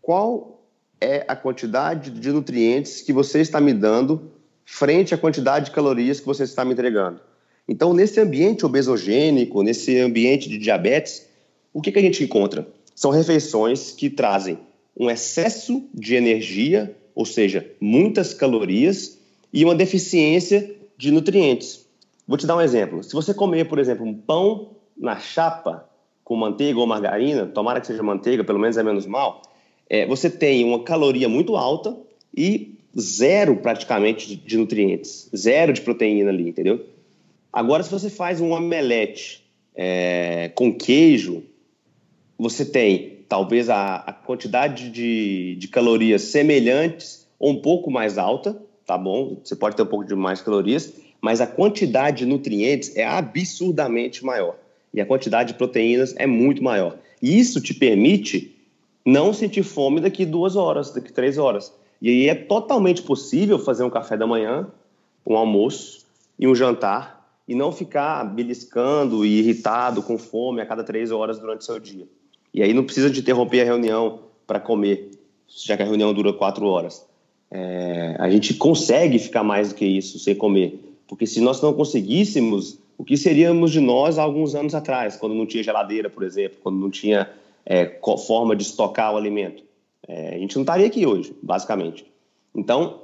[0.02, 0.59] qual
[1.02, 4.32] é a quantidade de nutrientes que você está me dando
[4.66, 7.20] frente à quantidade de calorias que você está me entregando.
[7.68, 11.28] Então, nesse ambiente obesogênico, nesse ambiente de diabetes,
[11.74, 12.68] o que, que a gente encontra?
[12.96, 14.60] São refeições que trazem
[14.98, 19.18] um excesso de energia, ou seja, muitas calorias,
[19.54, 21.86] e uma deficiência de nutrientes.
[22.28, 23.04] Vou te dar um exemplo.
[23.04, 25.90] Se você comer, por exemplo, um pão na chapa
[26.24, 29.42] com manteiga ou margarina, tomara que seja manteiga, pelo menos é menos mal,
[29.90, 31.98] é, você tem uma caloria muito alta
[32.36, 36.86] e zero praticamente de, nutrientes, zero de proteína ali, entendeu?
[37.52, 39.44] Agora, se você faz um omelete
[39.76, 41.44] é, com queijo,
[42.38, 48.62] você tem talvez a, a quantidade de, de, calorias semelhantes ou um pouco mais alta,
[48.86, 49.40] tá bom?
[49.44, 54.24] Você pode ter um pouco de mais calorias, mas a quantidade de nutrientes é absurdamente
[54.24, 54.56] maior.
[54.94, 56.98] E a quantidade de proteínas é muito maior.
[57.22, 58.59] E isso te permite
[59.10, 61.74] não sentir fome daqui duas horas, daqui três horas.
[62.02, 64.68] E aí é totalmente possível fazer um café da manhã,
[65.26, 66.06] um almoço
[66.38, 71.40] e um jantar e não ficar beliscando e irritado com fome a cada três horas
[71.40, 72.08] durante o seu dia.
[72.54, 75.12] E aí não precisa de interromper a reunião para comer,
[75.48, 77.06] já que a reunião dura quatro horas.
[77.52, 81.74] É, a gente consegue ficar mais do que isso sem comer, porque se nós não
[81.74, 86.24] conseguíssemos, o que seríamos de nós há alguns anos atrás, quando não tinha geladeira, por
[86.24, 87.30] exemplo, quando não tinha
[87.70, 89.64] é, forma de estocar o alimento.
[90.08, 92.04] É, a gente não estaria aqui hoje, basicamente.
[92.56, 93.04] Então,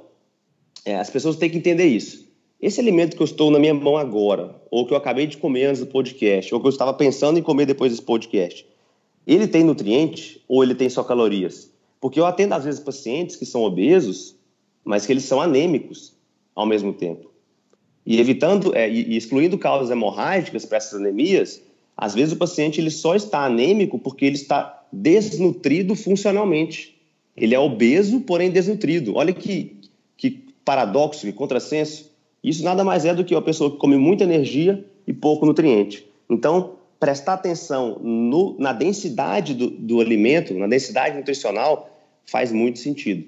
[0.84, 2.26] é, as pessoas têm que entender isso.
[2.60, 5.66] Esse alimento que eu estou na minha mão agora, ou que eu acabei de comer
[5.66, 8.66] antes do podcast, ou que eu estava pensando em comer depois desse podcast,
[9.24, 11.70] ele tem nutriente ou ele tem só calorias?
[12.00, 14.34] Porque eu atendo às vezes pacientes que são obesos,
[14.84, 16.12] mas que eles são anêmicos
[16.54, 17.30] ao mesmo tempo.
[18.04, 21.60] E evitando é, e excluindo causas hemorrágicas para essas anemias,
[21.96, 26.96] às vezes o paciente ele só está anêmico porque ele está desnutrido funcionalmente.
[27.36, 29.14] Ele é obeso, porém desnutrido.
[29.14, 29.80] Olha que,
[30.16, 32.10] que paradoxo, que contrassenso.
[32.44, 36.06] Isso nada mais é do que uma pessoa que come muita energia e pouco nutriente.
[36.28, 41.90] Então, prestar atenção no, na densidade do, do alimento, na densidade nutricional,
[42.24, 43.24] faz muito sentido.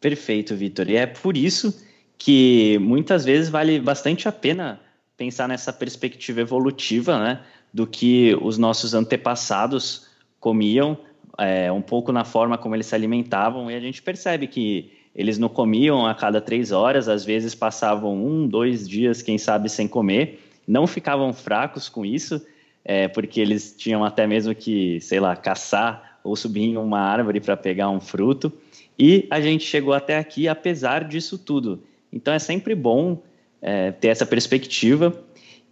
[0.00, 0.88] Perfeito, Vitor.
[0.88, 1.78] E é por isso
[2.16, 4.80] que muitas vezes vale bastante a pena
[5.20, 7.40] pensar nessa perspectiva evolutiva, né,
[7.70, 10.06] do que os nossos antepassados
[10.40, 10.96] comiam
[11.36, 15.36] é, um pouco na forma como eles se alimentavam e a gente percebe que eles
[15.36, 19.86] não comiam a cada três horas, às vezes passavam um, dois dias, quem sabe, sem
[19.86, 22.40] comer, não ficavam fracos com isso,
[22.82, 27.40] é, porque eles tinham até mesmo que, sei lá, caçar ou subir em uma árvore
[27.40, 28.50] para pegar um fruto.
[28.98, 31.82] E a gente chegou até aqui apesar disso tudo.
[32.10, 33.20] Então é sempre bom
[33.60, 35.14] é, ter essa perspectiva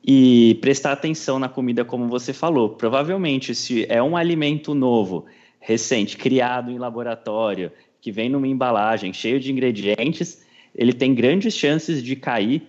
[0.04, 2.70] e prestar atenção na comida, como você falou.
[2.70, 5.26] Provavelmente, se é um alimento novo,
[5.60, 7.70] recente, criado em laboratório,
[8.00, 10.42] que vem numa embalagem cheio de ingredientes,
[10.74, 12.62] ele tem grandes chances de cair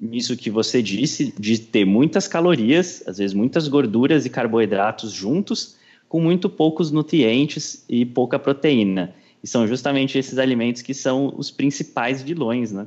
[0.00, 5.76] nisso que você disse, de ter muitas calorias, às vezes muitas gorduras e carboidratos juntos,
[6.08, 9.14] com muito poucos nutrientes e pouca proteína.
[9.42, 12.86] E são justamente esses alimentos que são os principais vilões, né?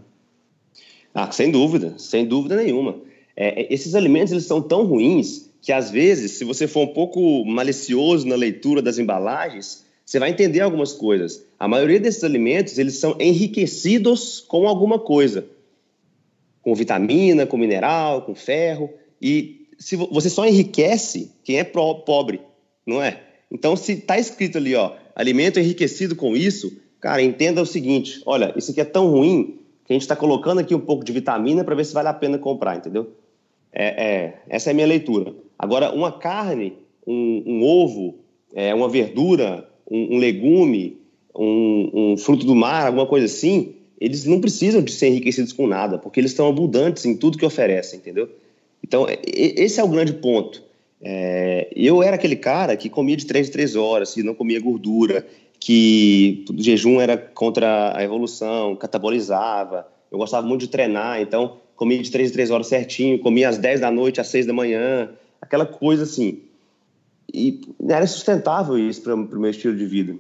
[1.14, 3.00] Ah, sem dúvida, sem dúvida nenhuma.
[3.36, 6.94] É, é esses alimentos eles são tão ruins que às vezes, se você for um
[6.94, 11.46] pouco malicioso na leitura das embalagens, você vai entender algumas coisas.
[11.60, 15.46] A maioria desses alimentos eles são enriquecidos com alguma coisa,
[16.62, 18.90] com vitamina, com mineral, com ferro.
[19.22, 22.42] E se você só enriquece quem é pobre,
[22.86, 23.22] não é?
[23.52, 28.54] Então, se está escrito ali, ó, alimento enriquecido com isso, cara, entenda o seguinte: olha,
[28.58, 29.61] isso aqui é tão ruim
[29.92, 32.14] que a gente está colocando aqui um pouco de vitamina para ver se vale a
[32.14, 33.12] pena comprar, entendeu?
[33.74, 35.34] É, é, essa é a minha leitura.
[35.60, 36.74] Agora, uma carne,
[37.06, 38.16] um, um ovo,
[38.54, 40.98] é, uma verdura, um, um legume,
[41.36, 45.68] um, um, fruto do mar, alguma coisa assim, eles não precisam de ser enriquecidos com
[45.68, 48.30] nada, porque eles estão abundantes em tudo que oferecem, entendeu?
[48.82, 50.64] Então, esse é o grande ponto.
[51.02, 54.60] É, eu era aquele cara que comia de três em três horas, que não comia
[54.60, 55.26] gordura,
[55.62, 59.88] que o jejum era contra a evolução, catabolizava.
[60.12, 63.58] Eu gostava muito de treinar, então comia de três em três horas certinho, comia às
[63.58, 65.10] 10 da noite, às 6 da manhã,
[65.40, 66.40] aquela coisa assim.
[67.34, 70.16] E era sustentável isso para o meu estilo de vida.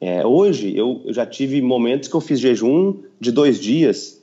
[0.00, 4.22] É, hoje, eu, eu, já tive momentos que eu fiz jejum de dois dias,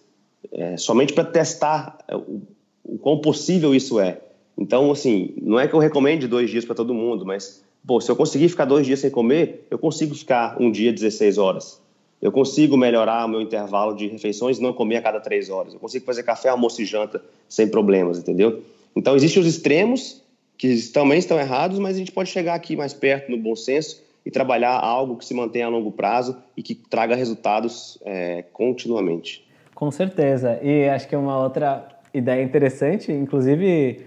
[0.51, 2.41] é, somente para testar o,
[2.83, 4.21] o quão possível isso é.
[4.57, 8.11] Então, assim, não é que eu recomende dois dias para todo mundo, mas, pô, se
[8.11, 11.81] eu conseguir ficar dois dias sem comer, eu consigo ficar um dia 16 horas.
[12.21, 15.73] Eu consigo melhorar o meu intervalo de refeições não comer a cada três horas.
[15.73, 18.61] Eu consigo fazer café, almoço e janta sem problemas, entendeu?
[18.95, 20.21] Então, existem os extremos
[20.57, 24.03] que também estão errados, mas a gente pode chegar aqui mais perto no bom senso
[24.23, 29.43] e trabalhar algo que se mantenha a longo prazo e que traga resultados é, continuamente.
[29.73, 30.59] Com certeza.
[30.61, 34.01] E acho que é uma outra ideia interessante, inclusive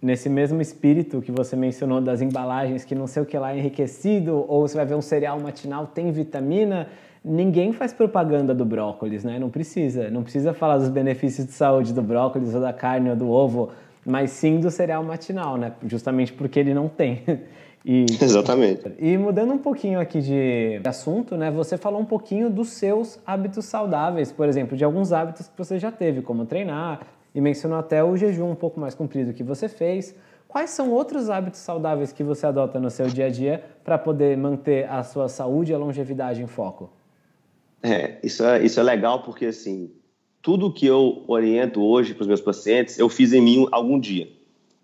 [0.00, 3.58] nesse mesmo espírito que você mencionou das embalagens que não sei o que lá é
[3.58, 6.88] enriquecido, ou você vai ver um cereal matinal tem vitamina,
[7.24, 9.38] ninguém faz propaganda do brócolis, né?
[9.38, 10.10] Não precisa.
[10.10, 13.70] Não precisa falar dos benefícios de saúde do brócolis ou da carne ou do ovo,
[14.06, 15.72] mas sim do cereal matinal, né?
[15.86, 17.22] Justamente porque ele não tem.
[17.84, 18.92] E, Exatamente.
[18.98, 21.50] E mudando um pouquinho aqui de assunto, né?
[21.50, 25.78] Você falou um pouquinho dos seus hábitos saudáveis, por exemplo, de alguns hábitos que você
[25.78, 27.00] já teve, como treinar,
[27.38, 30.12] e mencionou até o jejum um pouco mais comprido que você fez.
[30.48, 34.36] Quais são outros hábitos saudáveis que você adota no seu dia a dia para poder
[34.36, 36.90] manter a sua saúde e a longevidade em foco?
[37.80, 39.88] É, isso é, isso é legal porque, assim,
[40.42, 44.28] tudo que eu oriento hoje para os meus pacientes, eu fiz em mim algum dia.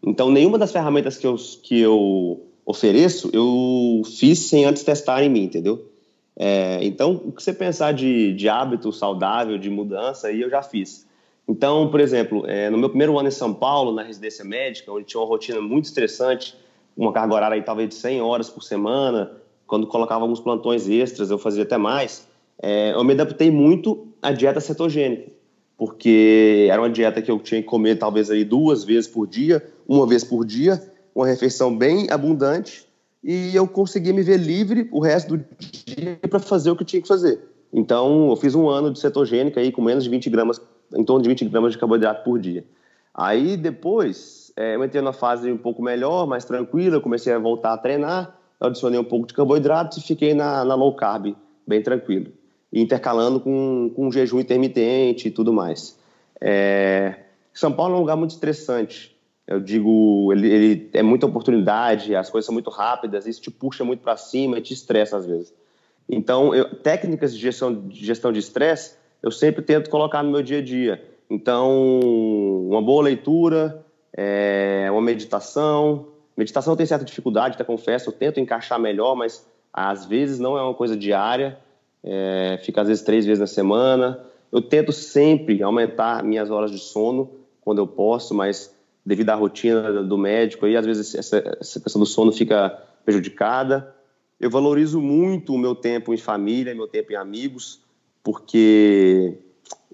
[0.01, 5.29] Então, nenhuma das ferramentas que eu, que eu ofereço, eu fiz sem antes testar em
[5.29, 5.91] mim, entendeu?
[6.37, 10.63] É, então, o que você pensar de, de hábito saudável, de mudança, aí eu já
[10.63, 11.05] fiz.
[11.47, 15.05] Então, por exemplo, é, no meu primeiro ano em São Paulo, na residência médica, onde
[15.05, 16.57] tinha uma rotina muito estressante,
[16.97, 19.33] uma carga horária aí, talvez de 100 horas por semana,
[19.67, 22.27] quando colocava alguns plantões extras, eu fazia até mais,
[22.63, 25.31] é, eu me adaptei muito à dieta cetogênica,
[25.77, 29.63] porque era uma dieta que eu tinha que comer talvez aí duas vezes por dia,
[29.87, 30.83] uma vez por dia,
[31.15, 32.87] uma refeição bem abundante,
[33.23, 37.03] e eu conseguia me ver livre o resto do dia para fazer o que tinha
[37.03, 37.41] que fazer.
[37.73, 40.61] Então, eu fiz um ano de cetogênica aí com menos de 20 gramas
[40.95, 42.65] em torno de 20 gramas de carboidrato por dia.
[43.15, 47.73] Aí depois, é, eu entrei numa fase um pouco melhor, mais tranquila, comecei a voltar
[47.73, 51.35] a treinar, adicionei um pouco de carboidratos e fiquei na, na low carb,
[51.67, 52.33] bem tranquilo.
[52.73, 55.97] Intercalando com, com jejum intermitente e tudo mais.
[56.41, 57.21] É,
[57.53, 59.15] São Paulo é um lugar muito estressante.
[59.47, 63.85] Eu digo, ele, ele é muita oportunidade, as coisas são muito rápidas, isso te puxa
[63.85, 65.53] muito para cima e te estressa às vezes.
[66.09, 70.43] Então, eu, técnicas de gestão de gestão de estresse eu sempre tento colocar no meu
[70.43, 71.03] dia a dia.
[71.31, 71.99] Então,
[72.69, 73.83] uma boa leitura,
[74.15, 76.09] é, uma meditação.
[76.37, 80.63] Meditação tem certa dificuldade, até confesso, eu tento encaixar melhor, mas às vezes não é
[80.63, 81.59] uma coisa diária,
[82.03, 84.21] é, fica às vezes três vezes na semana.
[84.53, 87.31] Eu tento sempre aumentar minhas horas de sono
[87.63, 88.75] quando eu posso, mas
[89.07, 93.95] devido à rotina do médico, aí às vezes essa, essa questão do sono fica prejudicada.
[94.39, 97.84] eu valorizo muito o meu tempo em família, meu tempo em amigos,
[98.25, 99.39] porque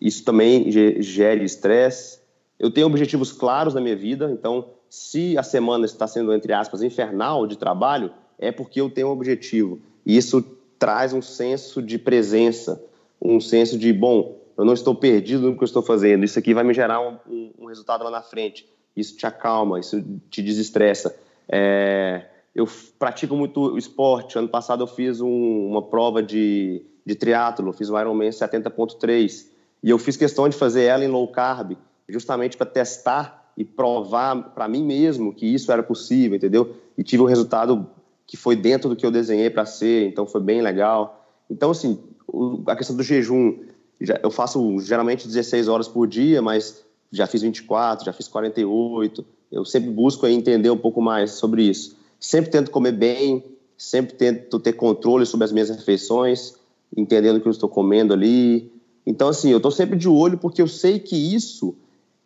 [0.00, 2.20] isso também gera estresse.
[2.58, 6.82] Eu tenho objetivos claros na minha vida, então, se a semana está sendo, entre aspas,
[6.82, 9.80] infernal de trabalho, é porque eu tenho um objetivo.
[10.06, 10.42] E isso
[10.78, 12.82] traz um senso de presença,
[13.20, 16.54] um senso de, bom, eu não estou perdido no que eu estou fazendo, isso aqui
[16.54, 18.68] vai me gerar um, um, resultado lá na frente.
[18.96, 21.14] Isso te acalma, isso te desestressa.
[21.48, 22.68] É, eu
[22.98, 24.38] pratico muito esporte.
[24.38, 29.46] Ano passado eu fiz um, uma prova de, de triatlo, fiz o Ironman 70.3
[29.82, 31.72] e eu fiz questão de fazer ela em low carb,
[32.08, 36.76] justamente para testar e provar para mim mesmo que isso era possível, entendeu?
[36.96, 37.86] E tive um resultado
[38.26, 41.26] que foi dentro do que eu desenhei para ser, então foi bem legal.
[41.50, 41.98] Então, assim,
[42.66, 43.58] a questão do jejum,
[44.22, 49.24] eu faço geralmente 16 horas por dia, mas já fiz 24, já fiz 48.
[49.50, 51.96] Eu sempre busco entender um pouco mais sobre isso.
[52.20, 53.44] Sempre tento comer bem,
[53.76, 56.54] sempre tento ter controle sobre as minhas refeições,
[56.96, 58.72] entendendo o que eu estou comendo ali.
[59.06, 61.76] Então, assim, eu estou sempre de olho porque eu sei que isso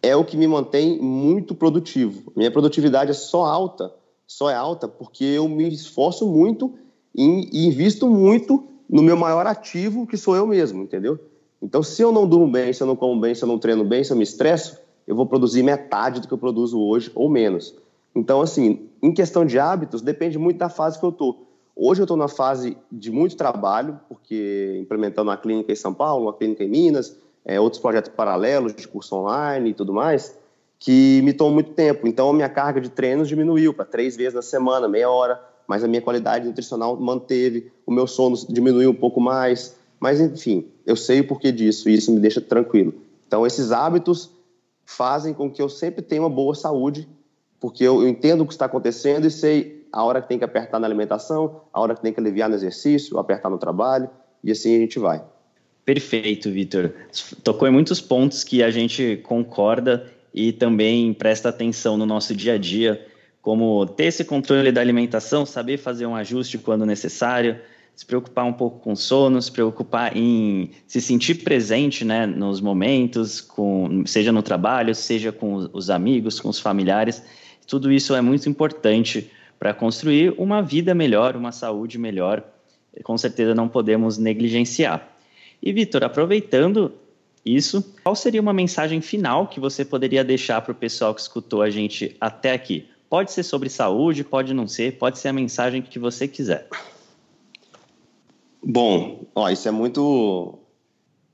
[0.03, 2.33] é o que me mantém muito produtivo.
[2.37, 3.93] Minha produtividade é só alta,
[4.27, 6.75] só é alta porque eu me esforço muito
[7.15, 11.19] e invisto muito no meu maior ativo, que sou eu mesmo, entendeu?
[11.63, 13.85] Então, se eu não durmo bem, se eu não como bem, se eu não treino
[13.85, 17.31] bem, se eu me estresso, eu vou produzir metade do que eu produzo hoje ou
[17.31, 17.75] menos.
[18.15, 21.44] Então, assim, em questão de hábitos, depende muito da fase que eu estou.
[21.77, 26.25] Hoje eu estou na fase de muito trabalho, porque implementando uma clínica em São Paulo,
[26.25, 30.39] uma clínica em Minas, é, outros projetos paralelos de curso online e tudo mais,
[30.79, 32.07] que me tomam muito tempo.
[32.07, 35.83] Então, a minha carga de treinos diminuiu para três vezes na semana, meia hora, mas
[35.83, 39.77] a minha qualidade nutricional manteve, o meu sono diminuiu um pouco mais.
[39.99, 42.95] Mas, enfim, eu sei o porquê disso e isso me deixa tranquilo.
[43.27, 44.31] Então, esses hábitos
[44.85, 47.09] fazem com que eu sempre tenha uma boa saúde
[47.59, 50.45] porque eu, eu entendo o que está acontecendo e sei a hora que tem que
[50.45, 54.11] apertar na alimentação, a hora que tem que aliviar no exercício, apertar no trabalho,
[54.43, 55.23] e assim a gente vai.
[55.85, 56.93] Perfeito, Vitor.
[57.45, 62.55] Tocou em muitos pontos que a gente concorda e também presta atenção no nosso dia
[62.55, 63.07] a dia,
[63.41, 67.61] como ter esse controle da alimentação, saber fazer um ajuste quando necessário,
[67.95, 73.41] se preocupar um pouco com sono, se preocupar em se sentir presente né, nos momentos,
[73.41, 77.23] com, seja no trabalho, seja com os amigos, com os familiares.
[77.69, 79.31] Tudo isso é muito importante
[79.65, 82.45] para construir uma vida melhor, uma saúde melhor.
[83.03, 85.09] Com certeza não podemos negligenciar.
[85.63, 86.93] E, Vitor, aproveitando
[87.43, 91.63] isso, qual seria uma mensagem final que você poderia deixar para o pessoal que escutou
[91.63, 92.87] a gente até aqui?
[93.09, 96.69] Pode ser sobre saúde, pode não ser, pode ser a mensagem que você quiser.
[98.63, 100.59] Bom, ó, isso é muito.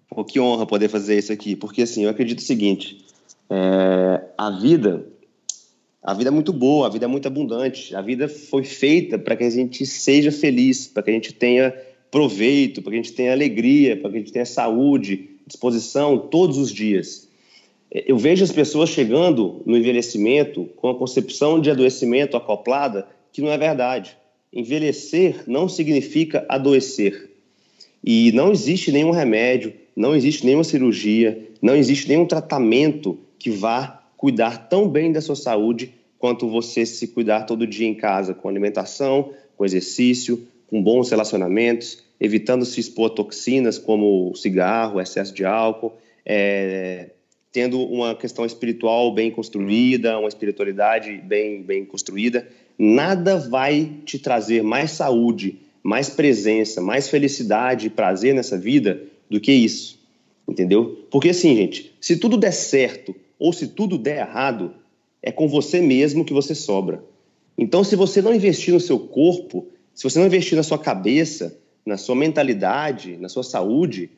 [0.09, 3.05] Pô, que honra poder fazer isso aqui, porque assim, eu acredito o seguinte:
[3.51, 5.05] é, a vida
[6.03, 7.95] a vida é muito boa, a vida é muito abundante.
[7.95, 11.75] A vida foi feita para que a gente seja feliz, para que a gente tenha
[12.11, 16.57] proveito, para que a gente tenha alegria, para que a gente tenha saúde, disposição todos
[16.57, 17.29] os dias.
[17.91, 23.51] Eu vejo as pessoas chegando no envelhecimento com a concepção de adoecimento acoplada, que não
[23.51, 24.17] é verdade.
[24.53, 27.31] Envelhecer não significa adoecer.
[28.03, 34.00] E não existe nenhum remédio, não existe nenhuma cirurgia, não existe nenhum tratamento que vá
[34.21, 38.51] cuidar tão bem da sua saúde quanto você se cuidar todo dia em casa, com
[38.51, 45.43] alimentação, com exercício, com bons relacionamentos, evitando se expor a toxinas como cigarro, excesso de
[45.47, 47.13] álcool, é,
[47.51, 52.47] tendo uma questão espiritual bem construída, uma espiritualidade bem, bem construída.
[52.79, 59.41] Nada vai te trazer mais saúde, mais presença, mais felicidade e prazer nessa vida do
[59.41, 59.99] que isso.
[60.47, 61.07] Entendeu?
[61.11, 64.75] Porque assim, gente, se tudo der certo ou se tudo der errado,
[65.23, 67.03] é com você mesmo que você sobra.
[67.57, 71.59] Então, se você não investir no seu corpo, se você não investir na sua cabeça,
[71.85, 74.11] na sua mentalidade, na sua saúde,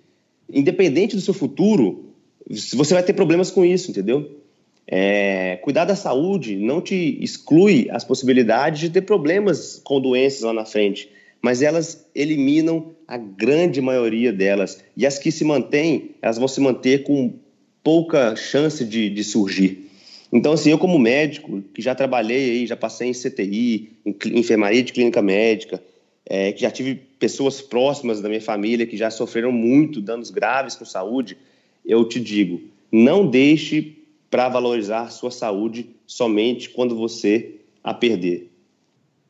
[0.53, 2.11] independente do seu futuro,
[2.49, 4.39] você vai ter problemas com isso, entendeu?
[4.87, 10.53] É, cuidar da saúde não te exclui as possibilidades de ter problemas com doenças lá
[10.53, 11.09] na frente,
[11.41, 14.83] mas elas eliminam a grande maioria delas.
[14.97, 17.33] E as que se mantêm, elas vão se manter com
[17.83, 19.91] pouca chance de, de surgir.
[20.33, 24.83] Então, assim, eu como médico, que já trabalhei aí, já passei em CTI, em enfermaria
[24.83, 25.83] de clínica médica,
[26.25, 30.75] é, que já tive pessoas próximas da minha família que já sofreram muito danos graves
[30.75, 31.37] com saúde,
[31.85, 33.99] eu te digo, não deixe
[34.31, 38.51] para valorizar sua saúde somente quando você a perder,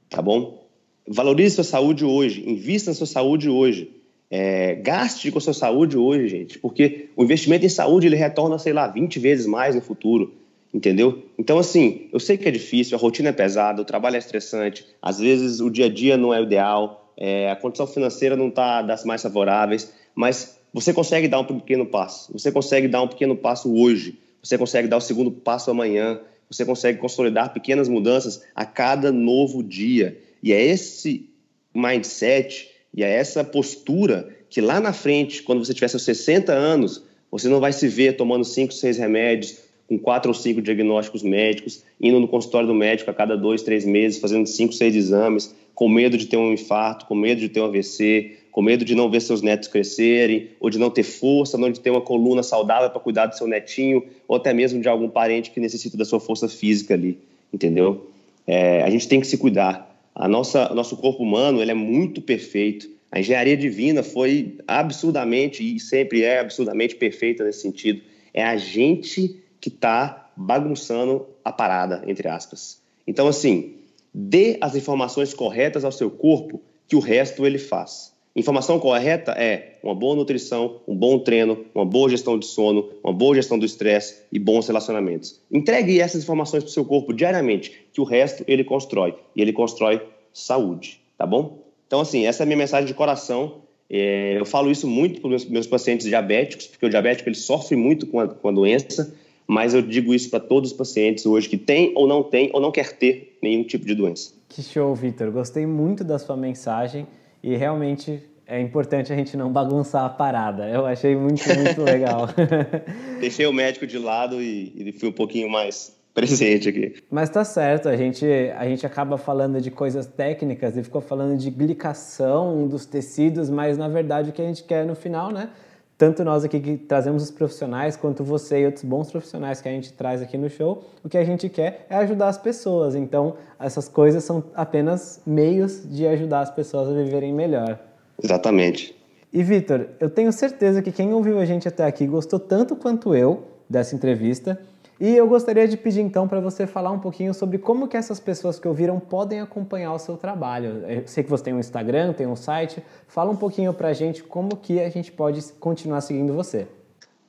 [0.08, 0.62] tá bom?
[1.08, 3.90] Valorize sua saúde hoje, invista na sua saúde hoje.
[4.34, 8.58] É, gaste com a sua saúde hoje, gente, porque o investimento em saúde ele retorna,
[8.58, 10.32] sei lá, 20 vezes mais no futuro,
[10.72, 11.22] entendeu?
[11.38, 14.86] Então, assim, eu sei que é difícil, a rotina é pesada, o trabalho é estressante,
[15.02, 18.48] às vezes o dia a dia não é o ideal, é, a condição financeira não
[18.48, 22.32] está das mais favoráveis, mas você consegue dar um pequeno passo.
[22.32, 24.18] Você consegue dar um pequeno passo hoje.
[24.42, 26.18] Você consegue dar o segundo passo amanhã.
[26.50, 30.18] Você consegue consolidar pequenas mudanças a cada novo dia.
[30.42, 31.28] E é esse
[31.74, 37.02] mindset e é essa postura que lá na frente, quando você tiver seus 60 anos,
[37.30, 39.56] você não vai se ver tomando 5, 6 remédios,
[39.92, 43.84] com quatro ou cinco diagnósticos médicos, indo no consultório do médico a cada dois, três
[43.84, 47.60] meses, fazendo cinco, seis exames, com medo de ter um infarto, com medo de ter
[47.60, 51.58] um AVC, com medo de não ver seus netos crescerem, ou de não ter força,
[51.58, 54.88] não de ter uma coluna saudável para cuidar do seu netinho, ou até mesmo de
[54.88, 57.18] algum parente que necessita da sua força física ali,
[57.52, 58.10] entendeu?
[58.46, 59.91] É, a gente tem que se cuidar.
[60.14, 62.88] A nossa, nosso corpo humano ele é muito perfeito.
[63.10, 68.02] A engenharia divina foi absurdamente e sempre é absurdamente perfeita nesse sentido.
[68.32, 72.80] É a gente que está bagunçando a parada, entre aspas.
[73.06, 73.76] Então, assim,
[74.12, 78.11] dê as informações corretas ao seu corpo, que o resto ele faz.
[78.34, 83.12] Informação correta é uma boa nutrição, um bom treino, uma boa gestão de sono, uma
[83.12, 85.38] boa gestão do estresse e bons relacionamentos.
[85.50, 89.14] Entregue essas informações para o seu corpo diariamente, que o resto ele constrói.
[89.36, 90.00] E ele constrói
[90.32, 91.58] saúde, tá bom?
[91.86, 93.60] Então, assim, essa é a minha mensagem de coração.
[93.90, 97.76] É, eu falo isso muito para os meus, pacientes diabéticos, porque o diabético ele sofre
[97.76, 99.14] muito com a, com a doença
[99.46, 102.60] mas eu digo isso para todos os pacientes hoje que tem ou não tem ou
[102.60, 104.32] não quer ter nenhum tipo de doença.
[104.48, 105.30] Que show, Vitor.
[105.30, 107.06] Gostei muito da sua mensagem
[107.42, 110.68] e realmente é importante a gente não bagunçar a parada.
[110.68, 112.28] Eu achei muito, muito legal.
[113.20, 116.94] Deixei o médico de lado e, e fui um pouquinho mais presente aqui.
[117.10, 121.38] Mas tá certo, a gente, a gente acaba falando de coisas técnicas e ficou falando
[121.38, 125.48] de glicação dos tecidos, mas na verdade o que a gente quer no final, né?
[125.96, 129.72] Tanto nós aqui que trazemos os profissionais, quanto você e outros bons profissionais que a
[129.72, 132.94] gente traz aqui no show, o que a gente quer é ajudar as pessoas.
[132.94, 137.78] Então, essas coisas são apenas meios de ajudar as pessoas a viverem melhor.
[138.22, 138.96] Exatamente.
[139.32, 143.14] E Vitor, eu tenho certeza que quem ouviu a gente até aqui gostou tanto quanto
[143.14, 144.60] eu dessa entrevista.
[145.02, 148.20] E eu gostaria de pedir então para você falar um pouquinho sobre como que essas
[148.20, 150.84] pessoas que ouviram podem acompanhar o seu trabalho.
[150.88, 152.80] Eu sei que você tem um Instagram, tem um site.
[153.08, 156.68] Fala um pouquinho para a gente como que a gente pode continuar seguindo você.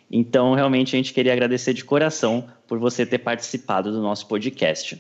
[0.09, 4.99] Então, realmente, a gente queria agradecer de coração por você ter participado do nosso podcast.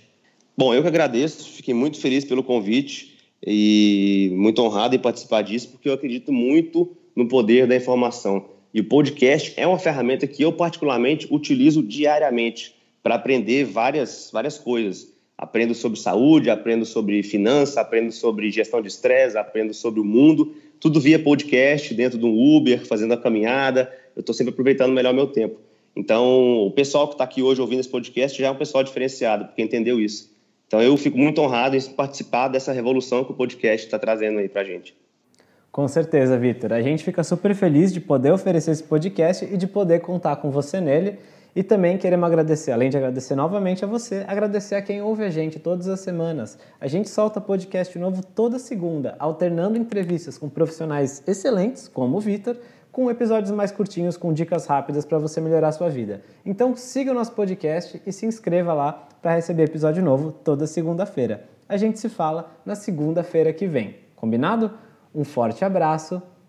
[0.55, 5.69] Bom, eu que agradeço, fiquei muito feliz pelo convite e muito honrado em participar disso,
[5.69, 8.45] porque eu acredito muito no poder da informação.
[8.71, 14.57] E o podcast é uma ferramenta que eu, particularmente, utilizo diariamente para aprender várias, várias
[14.57, 15.13] coisas.
[15.37, 20.55] Aprendo sobre saúde, aprendo sobre finança, aprendo sobre gestão de estresse, aprendo sobre o mundo,
[20.79, 23.91] tudo via podcast, dentro de um Uber, fazendo a caminhada.
[24.15, 25.59] Eu estou sempre aproveitando melhor meu tempo.
[25.95, 29.45] Então, o pessoal que está aqui hoje ouvindo esse podcast já é um pessoal diferenciado,
[29.45, 30.31] porque entendeu isso.
[30.67, 34.49] Então, eu fico muito honrado em participar dessa revolução que o podcast está trazendo aí
[34.49, 34.95] para a gente.
[35.71, 36.73] Com certeza, Vitor.
[36.73, 40.49] A gente fica super feliz de poder oferecer esse podcast e de poder contar com
[40.49, 41.17] você nele.
[41.57, 45.31] E também queremos agradecer, além de agradecer novamente a você, agradecer a quem ouve a
[45.31, 46.55] gente todas as semanas.
[46.79, 52.55] A gente solta podcast novo toda segunda, alternando entrevistas com profissionais excelentes, como o Vitor,
[52.91, 56.21] com episódios mais curtinhos com dicas rápidas para você melhorar a sua vida.
[56.45, 61.49] Então siga o nosso podcast e se inscreva lá para receber episódio novo toda segunda-feira.
[61.67, 63.95] A gente se fala na segunda-feira que vem.
[64.15, 64.73] Combinado?
[65.11, 66.21] Um forte abraço